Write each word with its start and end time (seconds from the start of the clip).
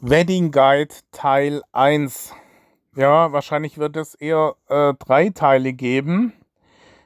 Wedding 0.00 0.50
Guide 0.50 0.94
Teil 1.10 1.62
1. 1.72 2.34
Ja, 2.96 3.32
wahrscheinlich 3.32 3.78
wird 3.78 3.96
es 3.96 4.14
eher 4.14 4.56
äh, 4.68 4.92
drei 4.94 5.30
Teile 5.30 5.72
geben. 5.72 6.34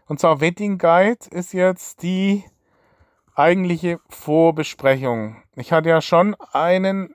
Und 0.06 0.18
zwar 0.18 0.40
Wedding 0.40 0.78
Guide 0.78 1.24
ist 1.30 1.52
jetzt 1.52 2.02
die 2.02 2.42
eigentliche 3.36 4.00
Vorbesprechung. 4.08 5.36
Ich 5.54 5.72
hatte 5.72 5.88
ja 5.88 6.00
schon 6.00 6.34
einen, 6.52 7.14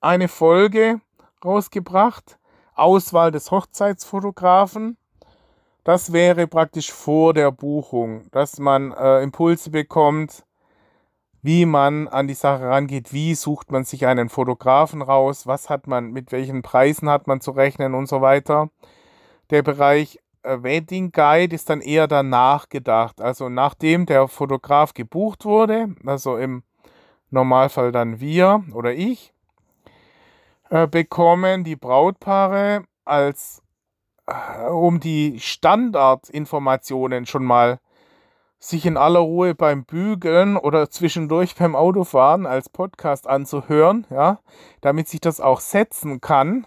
eine 0.00 0.26
Folge 0.26 1.00
rausgebracht. 1.44 2.38
Auswahl 2.74 3.30
des 3.30 3.52
Hochzeitsfotografen. 3.52 4.96
Das 5.84 6.12
wäre 6.12 6.48
praktisch 6.48 6.90
vor 6.90 7.32
der 7.32 7.52
Buchung, 7.52 8.28
dass 8.32 8.58
man 8.58 8.90
äh, 8.90 9.22
Impulse 9.22 9.70
bekommt, 9.70 10.44
wie 11.46 11.64
man 11.64 12.08
an 12.08 12.26
die 12.26 12.34
Sache 12.34 12.68
rangeht, 12.68 13.12
wie 13.12 13.36
sucht 13.36 13.70
man 13.70 13.84
sich 13.84 14.04
einen 14.04 14.28
Fotografen 14.28 15.00
raus, 15.00 15.46
was 15.46 15.70
hat 15.70 15.86
man, 15.86 16.10
mit 16.10 16.32
welchen 16.32 16.62
Preisen 16.62 17.08
hat 17.08 17.28
man 17.28 17.40
zu 17.40 17.52
rechnen 17.52 17.94
und 17.94 18.08
so 18.08 18.20
weiter. 18.20 18.68
Der 19.50 19.62
Bereich 19.62 20.18
äh, 20.42 20.60
Wedding 20.64 21.12
Guide 21.12 21.54
ist 21.54 21.70
dann 21.70 21.80
eher 21.80 22.08
danach 22.08 22.68
gedacht, 22.68 23.20
also 23.20 23.48
nachdem 23.48 24.06
der 24.06 24.26
Fotograf 24.26 24.92
gebucht 24.92 25.44
wurde, 25.44 25.94
also 26.04 26.36
im 26.36 26.64
Normalfall 27.30 27.92
dann 27.92 28.18
wir 28.18 28.64
oder 28.74 28.92
ich, 28.92 29.32
äh, 30.70 30.88
bekommen 30.88 31.62
die 31.62 31.76
Brautpaare 31.76 32.86
als 33.04 33.62
äh, 34.26 34.66
um 34.68 34.98
die 34.98 35.38
Standardinformationen 35.38 37.24
schon 37.24 37.44
mal 37.44 37.78
sich 38.58 38.86
in 38.86 38.96
aller 38.96 39.20
Ruhe 39.20 39.54
beim 39.54 39.84
Bügeln 39.84 40.56
oder 40.56 40.90
zwischendurch 40.90 41.54
beim 41.54 41.76
Autofahren 41.76 42.46
als 42.46 42.68
Podcast 42.68 43.26
anzuhören, 43.26 44.06
ja, 44.10 44.40
damit 44.80 45.08
sich 45.08 45.20
das 45.20 45.40
auch 45.40 45.60
setzen 45.60 46.20
kann. 46.20 46.66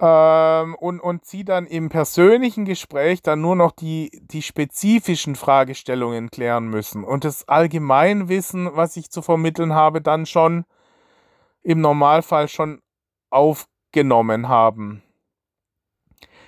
Ähm, 0.00 0.74
und, 0.74 1.00
und 1.00 1.24
sie 1.24 1.44
dann 1.44 1.66
im 1.66 1.88
persönlichen 1.88 2.64
Gespräch 2.64 3.22
dann 3.22 3.40
nur 3.40 3.56
noch 3.56 3.70
die, 3.70 4.10
die 4.24 4.42
spezifischen 4.42 5.36
Fragestellungen 5.36 6.30
klären 6.30 6.66
müssen 6.66 7.04
und 7.04 7.24
das 7.24 7.48
Allgemeinwissen, 7.48 8.74
was 8.74 8.96
ich 8.96 9.10
zu 9.10 9.22
vermitteln 9.22 9.72
habe, 9.72 10.02
dann 10.02 10.26
schon 10.26 10.64
im 11.62 11.80
Normalfall 11.80 12.48
schon 12.48 12.82
aufgenommen 13.30 14.48
haben. 14.48 15.02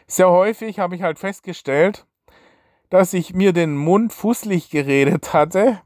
Sehr 0.08 0.30
häufig 0.30 0.78
habe 0.78 0.96
ich 0.96 1.02
halt 1.02 1.18
festgestellt, 1.18 2.06
dass 2.90 3.12
ich 3.12 3.34
mir 3.34 3.52
den 3.52 3.76
Mund 3.76 4.12
fußlich 4.12 4.70
geredet 4.70 5.32
hatte 5.32 5.80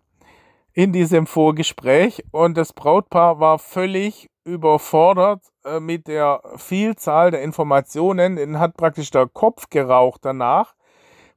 in 0.73 0.93
diesem 0.93 1.27
Vorgespräch 1.27 2.25
und 2.31 2.57
das 2.57 2.73
Brautpaar 2.73 3.41
war 3.41 3.59
völlig 3.59 4.31
überfordert 4.45 5.42
äh, 5.65 5.81
mit 5.81 6.07
der 6.09 6.42
Vielzahl 6.57 7.31
der 7.31 7.42
Informationen. 7.42 8.39
Ihnen 8.39 8.59
hat 8.59 8.77
praktisch 8.77 9.11
der 9.11 9.27
Kopf 9.27 9.69
geraucht 9.70 10.25
danach, 10.25 10.75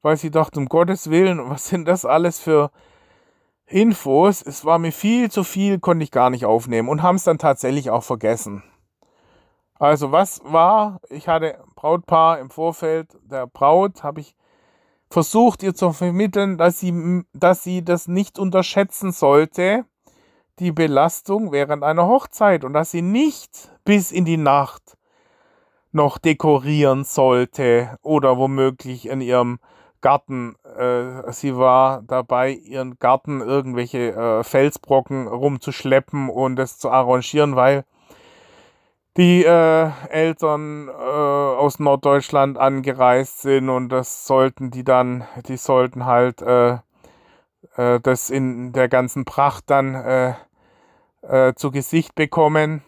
weil 0.02 0.18
sie 0.18 0.32
dachte, 0.32 0.60
um 0.60 0.68
Gottes 0.68 1.10
Willen, 1.10 1.50
was 1.50 1.68
sind 1.68 1.88
das 1.88 2.06
alles 2.06 2.40
für 2.40 2.72
Infos? 3.66 4.42
Es 4.42 4.66
war 4.66 4.80
mir 4.80 4.92
viel 4.92 5.32
zu 5.32 5.44
viel, 5.44 5.80
konnte 5.80 6.04
ich 6.04 6.12
gar 6.12 6.30
nicht 6.30 6.46
aufnehmen 6.46 6.90
und 6.90 7.02
haben 7.02 7.16
es 7.16 7.24
dann 7.24 7.38
tatsächlich 7.38 7.90
auch 7.90 8.04
vergessen. 8.04 8.64
Also 9.80 10.12
was 10.12 10.42
war? 10.46 11.00
Ich 11.10 11.28
hatte 11.28 11.58
Brautpaar 11.76 12.40
im 12.40 12.50
Vorfeld 12.50 13.18
der 13.24 13.48
Braut, 13.48 14.04
habe 14.04 14.22
ich 14.22 14.36
versucht 15.14 15.62
ihr 15.62 15.76
zu 15.76 15.94
vermitteln, 15.94 16.58
dass 16.58 16.80
sie, 16.80 17.24
dass 17.34 17.64
sie 17.64 17.86
das 17.86 18.08
nicht 18.08 18.40
unterschätzen 18.40 19.12
sollte, 19.12 19.86
die 20.58 20.72
Belastung 20.72 21.52
während 21.52 21.84
einer 21.84 22.08
Hochzeit 22.08 22.64
und 22.64 22.74
dass 22.74 22.90
sie 22.90 23.04
nicht 23.04 23.72
bis 23.86 24.12
in 24.12 24.26
die 24.26 24.38
Nacht 24.38 24.98
noch 25.92 26.18
dekorieren 26.18 27.04
sollte 27.04 27.96
oder 28.02 28.38
womöglich 28.38 29.08
in 29.08 29.22
ihrem 29.22 29.60
Garten. 30.02 30.56
Äh, 30.78 31.32
sie 31.32 31.56
war 31.56 32.02
dabei, 32.02 32.54
ihren 32.54 32.98
Garten 32.98 33.42
irgendwelche 33.42 34.14
äh, 34.14 34.44
Felsbrocken 34.44 35.28
rumzuschleppen 35.28 36.28
und 36.28 36.58
es 36.58 36.80
zu 36.80 36.90
arrangieren, 36.90 37.56
weil 37.56 37.86
die 39.18 39.44
äh, 39.46 39.92
Eltern 40.10 40.88
äh, 40.88 40.92
aus 40.92 41.80
Norddeutschland 41.80 42.58
angereist 42.58 43.42
sind 43.42 43.70
und 43.70 43.90
das 43.90 44.26
sollten 44.26 44.72
die 44.72 44.84
dann, 44.84 45.26
die 45.48 45.58
sollten 45.58 46.06
halt 46.06 46.42
äh, 46.42 46.78
äh, 47.76 48.00
das 48.00 48.30
in 48.30 48.74
der 48.74 48.90
ganzen 48.90 49.26
Pracht 49.26 49.70
dann 49.70 49.96
äh, 49.96 50.34
äh, 51.22 51.54
zu 51.56 51.72
Gesicht 51.72 52.16
bekommen. 52.16 52.84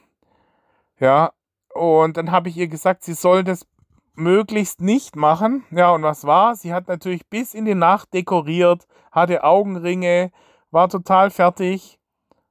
Ja, 1.00 1.32
und 1.74 2.18
dann 2.18 2.32
habe 2.32 2.50
ich 2.50 2.58
ihr 2.58 2.68
gesagt, 2.68 3.04
sie 3.04 3.14
soll 3.14 3.44
das 3.44 3.68
möglichst 4.16 4.82
nicht 4.82 5.16
machen. 5.16 5.64
Ja, 5.72 5.92
und 5.92 6.04
was 6.04 6.26
war? 6.26 6.56
Sie 6.56 6.74
hat 6.74 6.88
natürlich 6.88 7.28
bis 7.28 7.54
in 7.54 7.66
die 7.66 7.76
Nacht 7.76 8.14
dekoriert, 8.14 8.88
hatte 9.12 9.44
Augenringe, 9.44 10.32
war 10.72 10.90
total 10.90 11.30
fertig. 11.30 12.00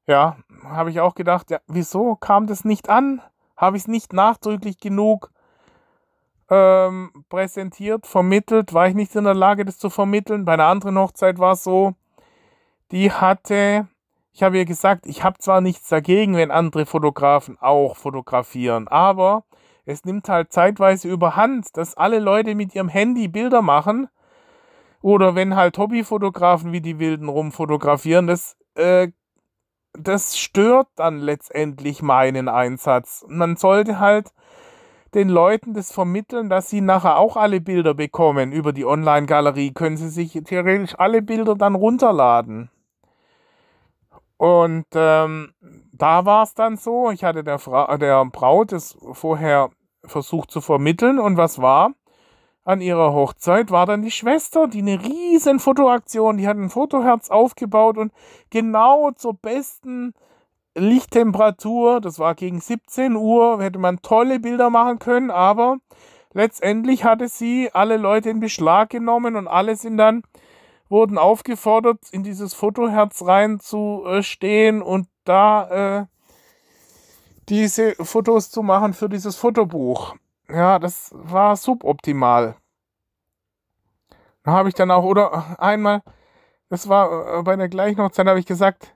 Ja, 0.06 0.36
habe 0.64 0.91
ich 0.91 1.00
auch 1.00 1.14
gedacht, 1.14 1.50
ja, 1.50 1.58
wieso 1.66 2.14
kam 2.16 2.46
das 2.46 2.64
nicht 2.64 2.91
an? 2.91 3.22
Habe 3.64 3.76
ich 3.76 3.84
es 3.84 3.88
nicht 3.88 4.12
nachdrücklich 4.12 4.78
genug 4.78 5.30
ähm, 6.50 7.10
präsentiert, 7.28 8.06
vermittelt, 8.06 8.72
war 8.75 8.88
ich 8.88 8.94
nicht 8.94 9.14
in 9.16 9.25
der 9.25 9.34
Lage, 9.34 9.64
das 9.64 9.78
zu 9.78 9.91
vermitteln. 9.91 10.44
Bei 10.44 10.54
einer 10.54 10.66
anderen 10.66 10.98
Hochzeit 10.98 11.38
war 11.38 11.52
es 11.52 11.64
so, 11.64 11.94
die 12.91 13.10
hatte, 13.10 13.88
ich 14.32 14.42
habe 14.42 14.58
ihr 14.58 14.64
gesagt, 14.64 15.06
ich 15.06 15.24
habe 15.24 15.38
zwar 15.38 15.60
nichts 15.60 15.88
dagegen, 15.88 16.36
wenn 16.36 16.50
andere 16.50 16.86
Fotografen 16.86 17.58
auch 17.60 17.97
fotografieren, 17.97 18.88
aber 18.88 19.44
es 19.86 20.04
nimmt 20.04 20.28
halt 20.28 20.53
zeitweise 20.53 21.08
überhand, 21.08 21.76
dass 21.76 21.97
alle 21.97 22.19
Leute 22.19 22.54
mit 22.54 22.74
ihrem 22.74 22.88
Handy 22.88 23.28
Bilder 23.28 23.62
machen 23.62 24.08
oder 25.03 25.34
wenn 25.34 25.56
halt 25.56 25.76
Hobbyfotografen 25.76 26.72
wie 26.72 26.80
die 26.80 26.98
Wilden 26.98 27.28
rumfotografieren, 27.28 28.26
das 28.26 28.56
äh, 28.74 29.08
das 29.99 30.37
stört 30.38 30.88
dann 30.97 31.19
letztendlich 31.19 32.03
meinen 32.03 32.49
Einsatz. 32.49 33.25
Man 33.28 33.56
sollte 33.56 33.99
halt 34.00 34.32
den 35.15 35.28
Leuten 35.28 35.75
das 35.75 35.93
vermitteln, 35.93 36.49
dass 36.49 36.69
sie 36.69 36.81
nachher 36.81 37.16
auch 37.19 37.37
alle 37.37 37.60
Bilder 37.60 37.94
bekommen. 37.94 38.53
Über 38.53 38.72
die 38.72 38.84
Online-Galerie 38.84 39.72
können 39.72 39.97
sie 39.97 40.09
sich 40.09 40.33
theoretisch 40.44 40.99
alle 40.99 41.22
Bilder 41.22 41.54
dann 41.54 41.77
runterladen. 41.77 42.71
Und 44.37 44.87
ähm, 44.94 45.54
da 45.93 46.25
war 46.25 46.43
es 46.43 46.54
dann 46.54 46.77
so, 46.77 47.10
ich 47.10 47.22
hatte 47.22 47.44
der, 47.44 47.60
Fra 47.60 47.97
der 47.97 48.25
Braut 48.27 48.72
das 48.72 48.99
vorher 49.12 49.71
versucht 50.04 50.50
zu 50.50 50.60
vermitteln 50.60 51.21
und 51.21 51.37
was 51.37 51.62
war? 51.62 51.93
An 52.64 52.80
ihrer 52.80 53.12
Hochzeit 53.12 53.70
war 53.70 53.86
dann 53.86 54.02
die 54.02 54.10
Schwester, 54.10 54.66
die 54.69 54.80
eine 54.80 55.02
riesen 55.02 55.60
Fotoaktion, 55.60 56.38
die 56.38 56.48
hat 56.48 56.56
ein 56.56 56.70
Fotoherz 56.70 57.30
aufgebaut 57.30 57.98
und 57.98 58.12
genau 58.50 59.10
zur 59.12 59.34
besten 59.34 60.14
Lichttemperatur, 60.74 62.00
das 62.00 62.19
war 62.19 62.34
gegen 62.34 62.60
17 62.60 63.16
Uhr, 63.16 63.62
hätte 63.62 63.78
man 63.78 64.00
tolle 64.03 64.41
Bilder 64.41 64.70
machen 64.70 64.98
können, 64.98 65.30
aber 65.30 65.76
letztendlich 66.32 67.04
hatte 67.04 67.28
sie 67.28 67.70
alle 67.72 67.98
Leute 67.98 68.30
in 68.30 68.41
Beschlag 68.41 68.91
genommen 68.91 69.36
und 69.36 69.47
alle 69.47 69.76
sind 69.76 69.98
dann 69.98 70.22
wurden 70.88 71.19
aufgefordert, 71.19 71.98
in 72.12 72.22
dieses 72.22 72.54
Fotoherz 72.54 73.22
reinzustehen 73.22 74.82
und 74.82 75.08
da 75.24 76.00
äh, 76.00 76.06
diese 77.48 77.94
Fotos 77.97 78.50
zu 78.50 78.62
machen 78.62 78.94
für 78.94 79.08
dieses 79.08 79.36
Fotobuch 79.36 80.14
ja, 80.49 80.78
das 80.78 81.10
war 81.15 81.56
suboptimal. 81.56 82.56
Da 84.43 84.53
habe 84.53 84.69
ich 84.69 84.75
dann 84.75 84.91
auch, 84.91 85.05
oder 85.05 85.59
einmal, 85.60 86.03
das 86.69 86.88
war 86.88 87.38
äh, 87.38 87.43
bei 87.43 87.56
der 87.56 87.69
gleichen 87.69 88.00
Hochzeit, 88.00 88.27
habe 88.27 88.38
ich 88.38 88.47
gesagt, 88.47 88.94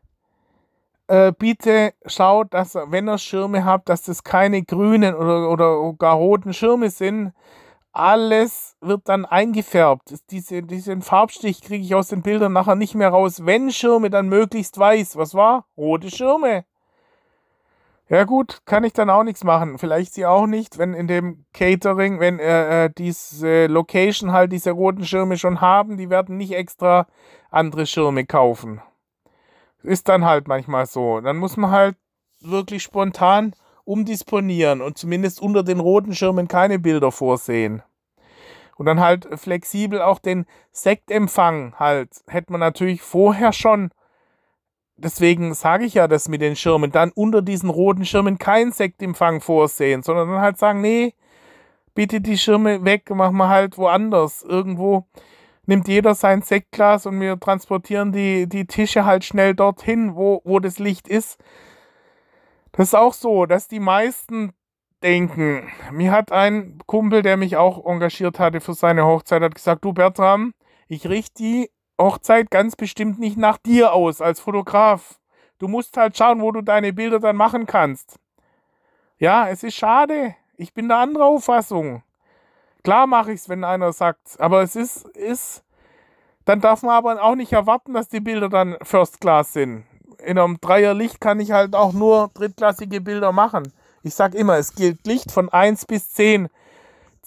äh, 1.08 1.32
bitte 1.32 1.94
schaut, 2.04 2.52
dass, 2.52 2.74
wenn 2.74 3.08
ihr 3.08 3.18
Schirme 3.18 3.64
habt, 3.64 3.88
dass 3.88 4.02
das 4.02 4.22
keine 4.22 4.62
grünen 4.62 5.14
oder, 5.14 5.50
oder 5.50 5.94
gar 5.94 6.16
roten 6.16 6.52
Schirme 6.52 6.90
sind. 6.90 7.32
Alles 7.92 8.76
wird 8.80 9.08
dann 9.08 9.24
eingefärbt. 9.24 10.14
Diese, 10.30 10.62
diesen 10.62 11.02
Farbstich 11.02 11.62
kriege 11.62 11.82
ich 11.82 11.94
aus 11.94 12.08
den 12.08 12.22
Bildern 12.22 12.52
nachher 12.52 12.74
nicht 12.74 12.94
mehr 12.94 13.08
raus. 13.08 13.46
Wenn 13.46 13.72
Schirme, 13.72 14.10
dann 14.10 14.28
möglichst 14.28 14.78
weiß. 14.78 15.16
Was 15.16 15.34
war? 15.34 15.64
Rote 15.76 16.10
Schirme. 16.10 16.64
Ja 18.10 18.24
gut, 18.24 18.60
kann 18.64 18.84
ich 18.84 18.94
dann 18.94 19.10
auch 19.10 19.22
nichts 19.22 19.44
machen. 19.44 19.76
Vielleicht 19.76 20.14
sie 20.14 20.24
auch 20.24 20.46
nicht, 20.46 20.78
wenn 20.78 20.94
in 20.94 21.08
dem 21.08 21.44
Catering, 21.52 22.20
wenn 22.20 22.38
äh, 22.38 22.86
äh, 22.86 22.90
diese 22.96 23.66
Location 23.66 24.32
halt 24.32 24.50
diese 24.50 24.70
roten 24.70 25.04
Schirme 25.04 25.36
schon 25.36 25.60
haben, 25.60 25.98
die 25.98 26.08
werden 26.08 26.38
nicht 26.38 26.52
extra 26.52 27.06
andere 27.50 27.84
Schirme 27.86 28.24
kaufen. 28.24 28.80
Ist 29.82 30.08
dann 30.08 30.24
halt 30.24 30.48
manchmal 30.48 30.86
so. 30.86 31.20
Dann 31.20 31.36
muss 31.36 31.58
man 31.58 31.70
halt 31.70 31.96
wirklich 32.40 32.82
spontan 32.82 33.54
umdisponieren 33.84 34.80
und 34.80 34.96
zumindest 34.96 35.42
unter 35.42 35.62
den 35.62 35.80
roten 35.80 36.14
Schirmen 36.14 36.48
keine 36.48 36.78
Bilder 36.78 37.12
vorsehen. 37.12 37.82
Und 38.76 38.86
dann 38.86 39.00
halt 39.00 39.28
flexibel 39.38 40.00
auch 40.00 40.18
den 40.18 40.46
Sektempfang 40.72 41.74
halt. 41.78 42.10
Hätte 42.26 42.52
man 42.52 42.60
natürlich 42.60 43.02
vorher 43.02 43.52
schon 43.52 43.90
deswegen 44.98 45.54
sage 45.54 45.84
ich 45.84 45.94
ja 45.94 46.08
das 46.08 46.28
mit 46.28 46.42
den 46.42 46.56
Schirmen, 46.56 46.92
dann 46.92 47.10
unter 47.14 47.42
diesen 47.42 47.70
roten 47.70 48.04
Schirmen 48.04 48.38
kein 48.38 48.72
Sektempfang 48.72 49.40
vorsehen, 49.40 50.02
sondern 50.02 50.28
dann 50.28 50.40
halt 50.40 50.58
sagen, 50.58 50.80
nee, 50.80 51.14
bitte 51.94 52.20
die 52.20 52.38
Schirme 52.38 52.84
weg, 52.84 53.08
machen 53.10 53.36
wir 53.36 53.48
halt 53.48 53.78
woanders. 53.78 54.42
Irgendwo 54.42 55.06
nimmt 55.66 55.88
jeder 55.88 56.14
sein 56.14 56.42
Sektglas 56.42 57.06
und 57.06 57.20
wir 57.20 57.38
transportieren 57.38 58.12
die, 58.12 58.48
die 58.48 58.66
Tische 58.66 59.04
halt 59.04 59.24
schnell 59.24 59.54
dorthin, 59.54 60.14
wo, 60.14 60.40
wo 60.44 60.60
das 60.60 60.78
Licht 60.78 61.08
ist. 61.08 61.38
Das 62.72 62.88
ist 62.88 62.94
auch 62.94 63.14
so, 63.14 63.46
dass 63.46 63.68
die 63.68 63.80
meisten 63.80 64.52
denken. 65.02 65.68
Mir 65.92 66.12
hat 66.12 66.32
ein 66.32 66.78
Kumpel, 66.86 67.22
der 67.22 67.36
mich 67.36 67.56
auch 67.56 67.84
engagiert 67.86 68.38
hatte 68.38 68.60
für 68.60 68.74
seine 68.74 69.04
Hochzeit, 69.04 69.42
hat 69.42 69.54
gesagt, 69.54 69.84
du 69.84 69.92
Bertram, 69.92 70.54
ich 70.88 71.08
richte 71.08 71.42
die 71.42 71.70
Hochzeit 72.00 72.50
ganz 72.50 72.76
bestimmt 72.76 73.18
nicht 73.18 73.36
nach 73.36 73.58
dir 73.58 73.92
aus 73.92 74.20
als 74.20 74.40
Fotograf. 74.40 75.18
Du 75.58 75.66
musst 75.66 75.96
halt 75.96 76.16
schauen, 76.16 76.40
wo 76.40 76.52
du 76.52 76.62
deine 76.62 76.92
Bilder 76.92 77.18
dann 77.18 77.36
machen 77.36 77.66
kannst. 77.66 78.18
Ja, 79.18 79.48
es 79.48 79.64
ist 79.64 79.74
schade. 79.74 80.36
Ich 80.56 80.72
bin 80.72 80.88
der 80.88 80.98
anderer 80.98 81.26
Auffassung. 81.26 82.02
Klar 82.84 83.06
mache 83.06 83.32
ich 83.32 83.40
es, 83.40 83.48
wenn 83.48 83.64
einer 83.64 83.92
sagt, 83.92 84.40
aber 84.40 84.62
es 84.62 84.76
ist, 84.76 85.06
ist, 85.08 85.64
dann 86.44 86.60
darf 86.60 86.82
man 86.82 86.94
aber 86.94 87.22
auch 87.22 87.34
nicht 87.34 87.52
erwarten, 87.52 87.92
dass 87.92 88.08
die 88.08 88.20
Bilder 88.20 88.48
dann 88.48 88.76
First 88.82 89.20
Class 89.20 89.52
sind. 89.52 89.84
In 90.24 90.38
einem 90.38 90.60
Dreierlicht 90.60 91.20
kann 91.20 91.40
ich 91.40 91.52
halt 91.52 91.74
auch 91.74 91.92
nur 91.92 92.30
drittklassige 92.34 93.00
Bilder 93.00 93.32
machen. 93.32 93.72
Ich 94.02 94.14
sage 94.14 94.38
immer, 94.38 94.56
es 94.56 94.74
gilt 94.74 95.06
Licht 95.06 95.30
von 95.30 95.48
1 95.48 95.86
bis 95.86 96.12
10. 96.12 96.48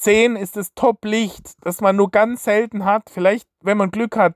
10 0.01 0.36
ist 0.36 0.57
das 0.57 0.74
Top-Licht, 0.74 1.53
das 1.62 1.80
man 1.80 1.95
nur 1.95 2.09
ganz 2.09 2.44
selten 2.44 2.86
hat. 2.86 3.12
Vielleicht, 3.12 3.48
wenn 3.62 3.77
man 3.77 3.92
Glück 3.92 4.18
hat, 4.18 4.33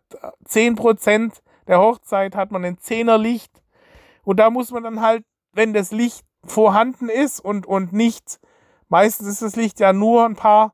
10% 0.47 1.41
der 1.67 1.79
Hochzeit 1.79 2.35
hat 2.35 2.51
man 2.51 2.63
ein 2.63 2.77
10er 2.77 3.17
Licht. 3.17 3.51
Und 4.23 4.37
da 4.37 4.51
muss 4.51 4.69
man 4.69 4.83
dann 4.83 5.01
halt, 5.01 5.25
wenn 5.53 5.73
das 5.73 5.91
Licht 5.91 6.23
vorhanden 6.45 7.09
ist 7.09 7.39
und, 7.39 7.65
und 7.65 7.93
nicht, 7.93 8.39
meistens 8.89 9.27
ist 9.27 9.41
das 9.41 9.55
Licht 9.55 9.79
ja 9.79 9.91
nur 9.91 10.25
ein 10.25 10.35
paar 10.35 10.73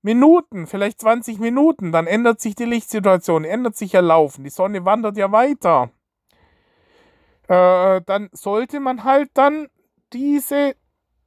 Minuten, 0.00 0.66
vielleicht 0.66 0.98
20 1.02 1.38
Minuten, 1.38 1.92
dann 1.92 2.06
ändert 2.06 2.40
sich 2.40 2.54
die 2.54 2.64
Lichtsituation, 2.64 3.44
ändert 3.44 3.76
sich 3.76 3.92
ja 3.92 4.00
Laufen, 4.00 4.44
die 4.44 4.50
Sonne 4.50 4.86
wandert 4.86 5.18
ja 5.18 5.30
weiter. 5.30 5.90
Äh, 7.48 8.00
dann 8.06 8.30
sollte 8.32 8.80
man 8.80 9.04
halt 9.04 9.30
dann 9.34 9.68
diese 10.14 10.74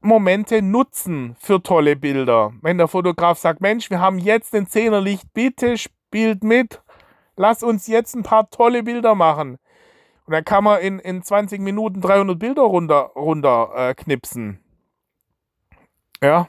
Momente 0.04 0.62
nutzen 0.62 1.36
für 1.40 1.62
tolle 1.62 1.96
Bilder. 1.96 2.54
Wenn 2.62 2.78
der 2.78 2.88
Fotograf 2.88 3.38
sagt, 3.38 3.62
Mensch, 3.62 3.90
wir 3.90 4.00
haben 4.00 4.20
jetzt 4.20 4.54
ein 4.54 4.68
Zehnerlicht, 4.68 5.34
bitte 5.34 5.78
spielt 5.78 6.44
mit, 6.44 6.82
lass 7.36 7.64
uns 7.64 7.88
jetzt 7.88 8.16
ein 8.16 8.24
paar 8.24 8.50
tolle 8.50 8.84
Bilder 8.84 9.16
machen. 9.16 9.58
Und 10.26 10.34
dann 10.34 10.46
kann 10.46 10.64
man 10.64 10.82
in, 10.82 11.00
in 11.00 11.22
20 11.22 11.60
Minuten 11.60 12.02
300 12.02 12.38
Bilder 12.38 12.64
runter, 12.64 13.12
runter 13.16 13.72
äh, 13.76 13.94
knipsen. 13.94 14.60
Ja. 16.22 16.48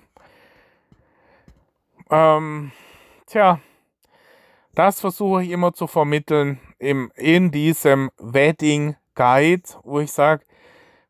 Ähm, 2.11 2.71
tja, 3.27 3.59
das 4.75 5.01
versuche 5.01 5.43
ich 5.43 5.51
immer 5.51 5.73
zu 5.73 5.87
vermitteln 5.87 6.61
im, 6.79 7.11
in 7.17 7.51
diesem 7.51 8.11
Wedding 8.19 8.97
Guide, 9.15 9.69
wo 9.83 10.01
ich 10.01 10.13
sage, 10.13 10.45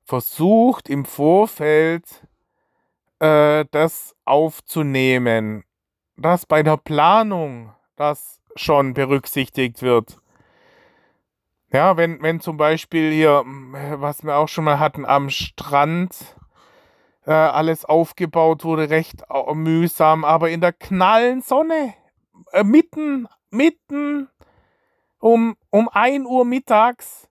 versucht 0.04 0.88
im 0.88 1.04
Vorfeld 1.04 2.23
äh, 3.24 3.64
das 3.70 4.14
aufzunehmen, 4.24 5.64
dass 6.16 6.44
bei 6.44 6.62
der 6.62 6.76
Planung 6.76 7.72
das 7.96 8.40
schon 8.54 8.92
berücksichtigt 8.92 9.82
wird. 9.82 10.18
Ja, 11.72 11.96
wenn, 11.96 12.22
wenn 12.22 12.40
zum 12.40 12.56
Beispiel 12.56 13.10
hier, 13.10 13.42
was 13.46 14.22
wir 14.24 14.36
auch 14.36 14.48
schon 14.48 14.64
mal 14.64 14.78
hatten, 14.78 15.06
am 15.06 15.30
Strand 15.30 16.36
äh, 17.26 17.32
alles 17.32 17.84
aufgebaut 17.84 18.62
wurde, 18.64 18.90
recht 18.90 19.22
mühsam, 19.54 20.24
aber 20.24 20.50
in 20.50 20.60
der 20.60 20.72
knallen 20.72 21.40
Sonne, 21.40 21.94
äh, 22.52 22.62
mitten, 22.62 23.26
mitten 23.50 24.28
um, 25.18 25.56
um 25.70 25.88
1 25.88 26.26
Uhr 26.26 26.44
mittags, 26.44 27.28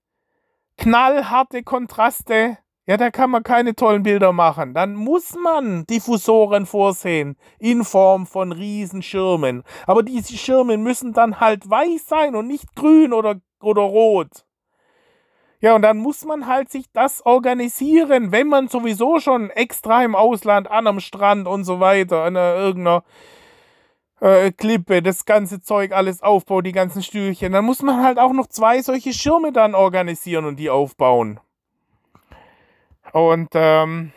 knallharte 0.77 1.63
Kontraste, 1.63 2.57
ja, 2.85 2.97
da 2.97 3.11
kann 3.11 3.31
man 3.31 3.43
keine 3.43 3.75
tollen 3.75 4.03
Bilder 4.03 4.33
machen. 4.33 4.73
Dann 4.73 4.95
muss 4.95 5.35
man 5.35 5.85
Diffusoren 5.85 6.65
vorsehen 6.65 7.37
in 7.59 7.85
Form 7.85 8.25
von 8.27 8.51
Riesenschirmen. 8.51 9.63
Aber 9.87 10.03
diese 10.03 10.37
Schirme 10.37 10.77
müssen 10.77 11.13
dann 11.13 11.39
halt 11.39 11.69
weiß 11.69 12.05
sein 12.07 12.35
und 12.35 12.47
nicht 12.47 12.75
grün 12.75 13.13
oder, 13.13 13.39
oder 13.61 13.83
rot. 13.83 14.45
Ja, 15.61 15.75
und 15.75 15.81
dann 15.81 15.95
muss 15.97 16.25
man 16.25 16.45
halt 16.45 16.69
sich 16.69 16.87
das 16.91 17.25
organisieren, 17.25 18.33
wenn 18.33 18.47
man 18.47 18.67
sowieso 18.67 19.21
schon 19.21 19.49
extra 19.49 20.03
im 20.03 20.13
Ausland 20.13 20.69
an 20.69 20.85
einem 20.85 20.99
Strand 20.99 21.47
und 21.47 21.63
so 21.63 21.79
weiter, 21.79 22.23
an 22.25 22.35
irgendeiner 22.35 23.05
äh, 24.19 24.51
Klippe, 24.51 25.01
das 25.01 25.23
ganze 25.23 25.61
Zeug 25.61 25.93
alles 25.93 26.21
aufbaut, 26.21 26.65
die 26.65 26.73
ganzen 26.73 27.01
Stühlchen. 27.01 27.53
Dann 27.53 27.63
muss 27.63 27.81
man 27.81 28.03
halt 28.03 28.19
auch 28.19 28.33
noch 28.33 28.47
zwei 28.47 28.81
solche 28.81 29.13
Schirme 29.13 29.53
dann 29.53 29.73
organisieren 29.73 30.43
und 30.43 30.57
die 30.57 30.69
aufbauen. 30.69 31.39
Und 33.13 33.49
ähm, 33.53 34.11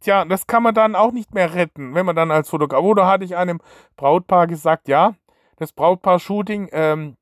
tja, 0.00 0.24
das 0.24 0.46
kann 0.46 0.62
man 0.62 0.74
dann 0.74 0.94
auch 0.94 1.10
nicht 1.10 1.34
mehr 1.34 1.54
retten, 1.54 1.94
wenn 1.94 2.06
man 2.06 2.14
dann 2.14 2.30
als 2.30 2.48
Fotograf. 2.48 2.80
Oder 2.80 3.06
hatte 3.06 3.24
ich 3.24 3.36
einem 3.36 3.60
Brautpaar 3.96 4.46
gesagt, 4.46 4.88
ja, 4.88 5.14
das 5.56 5.72
Brautpaar-Shooting, 5.72 6.68
ähm, 6.70 7.16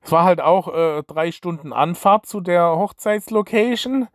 es 0.00 0.10
war 0.10 0.24
halt 0.24 0.40
auch 0.40 0.74
äh, 0.74 1.04
drei 1.04 1.30
Stunden 1.30 1.72
Anfahrt 1.72 2.26
zu 2.26 2.40
der 2.40 2.64
Hochzeitslocation. 2.76 4.08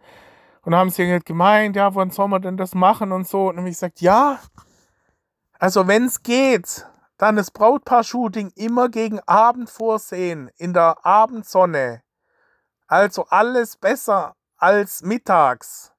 Und 0.63 0.75
haben 0.75 0.89
sie 0.89 1.09
halt 1.09 1.25
gemeint, 1.25 1.77
ja, 1.77 1.95
wann 1.95 2.11
soll 2.11 2.27
man 2.27 2.41
denn 2.41 2.57
das 2.57 2.75
machen 2.75 3.13
und 3.13 3.25
so. 3.25 3.47
Und 3.47 3.57
habe 3.57 3.69
ich 3.69 3.75
gesagt, 3.75 4.01
ja, 4.01 4.39
also 5.57 5.87
wenn 5.87 6.03
es 6.03 6.21
geht, 6.21 6.85
dann 7.17 7.37
das 7.37 7.51
Brautpaar-Shooting 7.51 8.51
immer 8.55 8.89
gegen 8.89 9.21
Abend 9.21 9.69
vorsehen, 9.69 10.51
in 10.57 10.73
der 10.73 10.97
Abendsonne. 11.05 12.01
Also 12.87 13.25
alles 13.29 13.77
besser 13.77 14.36
als 14.57 15.03
mittags. 15.03 15.93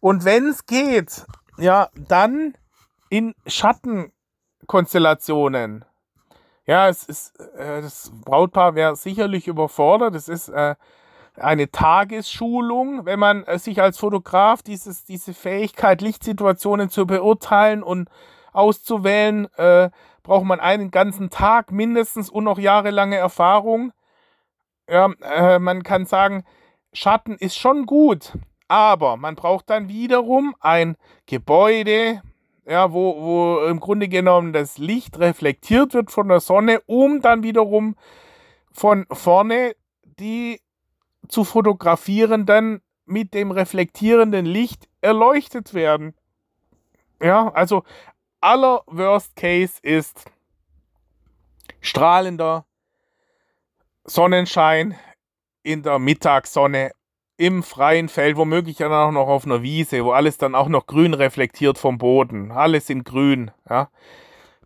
Und 0.00 0.24
wenn 0.24 0.48
es 0.48 0.66
geht, 0.66 1.24
ja, 1.58 1.90
dann 1.94 2.54
in 3.08 3.34
Schattenkonstellationen. 3.46 5.84
Ja, 6.64 6.88
es 6.88 7.04
ist, 7.04 7.38
äh, 7.56 7.82
das 7.82 8.10
Brautpaar 8.24 8.74
wäre 8.74 8.96
sicherlich 8.96 9.46
überfordert. 9.48 10.14
Es 10.14 10.28
ist 10.28 10.48
äh, 10.48 10.76
eine 11.36 11.70
Tagesschulung, 11.70 13.04
wenn 13.04 13.18
man 13.18 13.44
äh, 13.44 13.58
sich 13.58 13.82
als 13.82 13.98
Fotograf 13.98 14.62
dieses, 14.62 15.04
diese 15.04 15.34
Fähigkeit, 15.34 16.00
Lichtsituationen 16.00 16.88
zu 16.88 17.06
beurteilen 17.06 17.82
und 17.82 18.08
auszuwählen, 18.52 19.52
äh, 19.56 19.90
braucht 20.22 20.44
man 20.44 20.60
einen 20.60 20.90
ganzen 20.90 21.28
Tag 21.30 21.72
mindestens 21.72 22.30
und 22.30 22.44
noch 22.44 22.58
jahrelange 22.58 23.16
Erfahrung. 23.16 23.92
Ja, 24.88 25.08
man 25.58 25.82
kann 25.84 26.06
sagen, 26.06 26.44
Schatten 26.92 27.36
ist 27.36 27.56
schon 27.56 27.86
gut, 27.86 28.32
aber 28.68 29.16
man 29.16 29.34
braucht 29.34 29.70
dann 29.70 29.88
wiederum 29.88 30.54
ein 30.60 30.96
Gebäude, 31.26 32.22
ja, 32.66 32.92
wo, 32.92 33.20
wo 33.22 33.66
im 33.66 33.80
Grunde 33.80 34.08
genommen 34.08 34.52
das 34.52 34.78
Licht 34.78 35.18
reflektiert 35.18 35.94
wird 35.94 36.10
von 36.10 36.28
der 36.28 36.40
Sonne, 36.40 36.80
um 36.86 37.20
dann 37.20 37.42
wiederum 37.42 37.96
von 38.72 39.06
vorne 39.10 39.74
die 40.18 40.60
zu 41.28 41.44
fotografierenden 41.44 42.82
mit 43.06 43.34
dem 43.34 43.50
reflektierenden 43.50 44.46
Licht 44.46 44.88
erleuchtet 45.00 45.74
werden. 45.74 46.14
Ja, 47.20 47.48
also 47.52 47.84
aller 48.40 48.82
Worst 48.86 49.36
Case 49.36 49.78
ist 49.82 50.24
strahlender 51.80 52.64
Sonnenschein 54.04 54.96
in 55.62 55.82
der 55.82 55.98
Mittagssonne 55.98 56.92
im 57.36 57.62
freien 57.62 58.08
Feld, 58.08 58.36
womöglich 58.36 58.76
dann 58.76 58.92
auch 58.92 59.10
noch 59.10 59.26
auf 59.26 59.44
einer 59.44 59.62
Wiese, 59.62 60.04
wo 60.04 60.12
alles 60.12 60.38
dann 60.38 60.54
auch 60.54 60.68
noch 60.68 60.86
grün 60.86 61.14
reflektiert 61.14 61.78
vom 61.78 61.98
Boden. 61.98 62.52
Alles 62.52 62.90
in 62.90 63.04
grün. 63.04 63.50
Ja. 63.68 63.88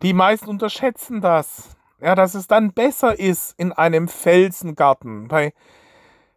Die 0.03 0.13
meisten 0.13 0.49
unterschätzen 0.49 1.21
das. 1.21 1.75
Ja, 1.99 2.13
dass 2.13 2.35
es 2.35 2.45
dann 2.45 2.73
besser 2.73 3.17
ist 3.17 3.55
in 3.57 3.71
einem 3.71 4.07
Felsengarten, 4.07 5.27
bei, 5.27 5.53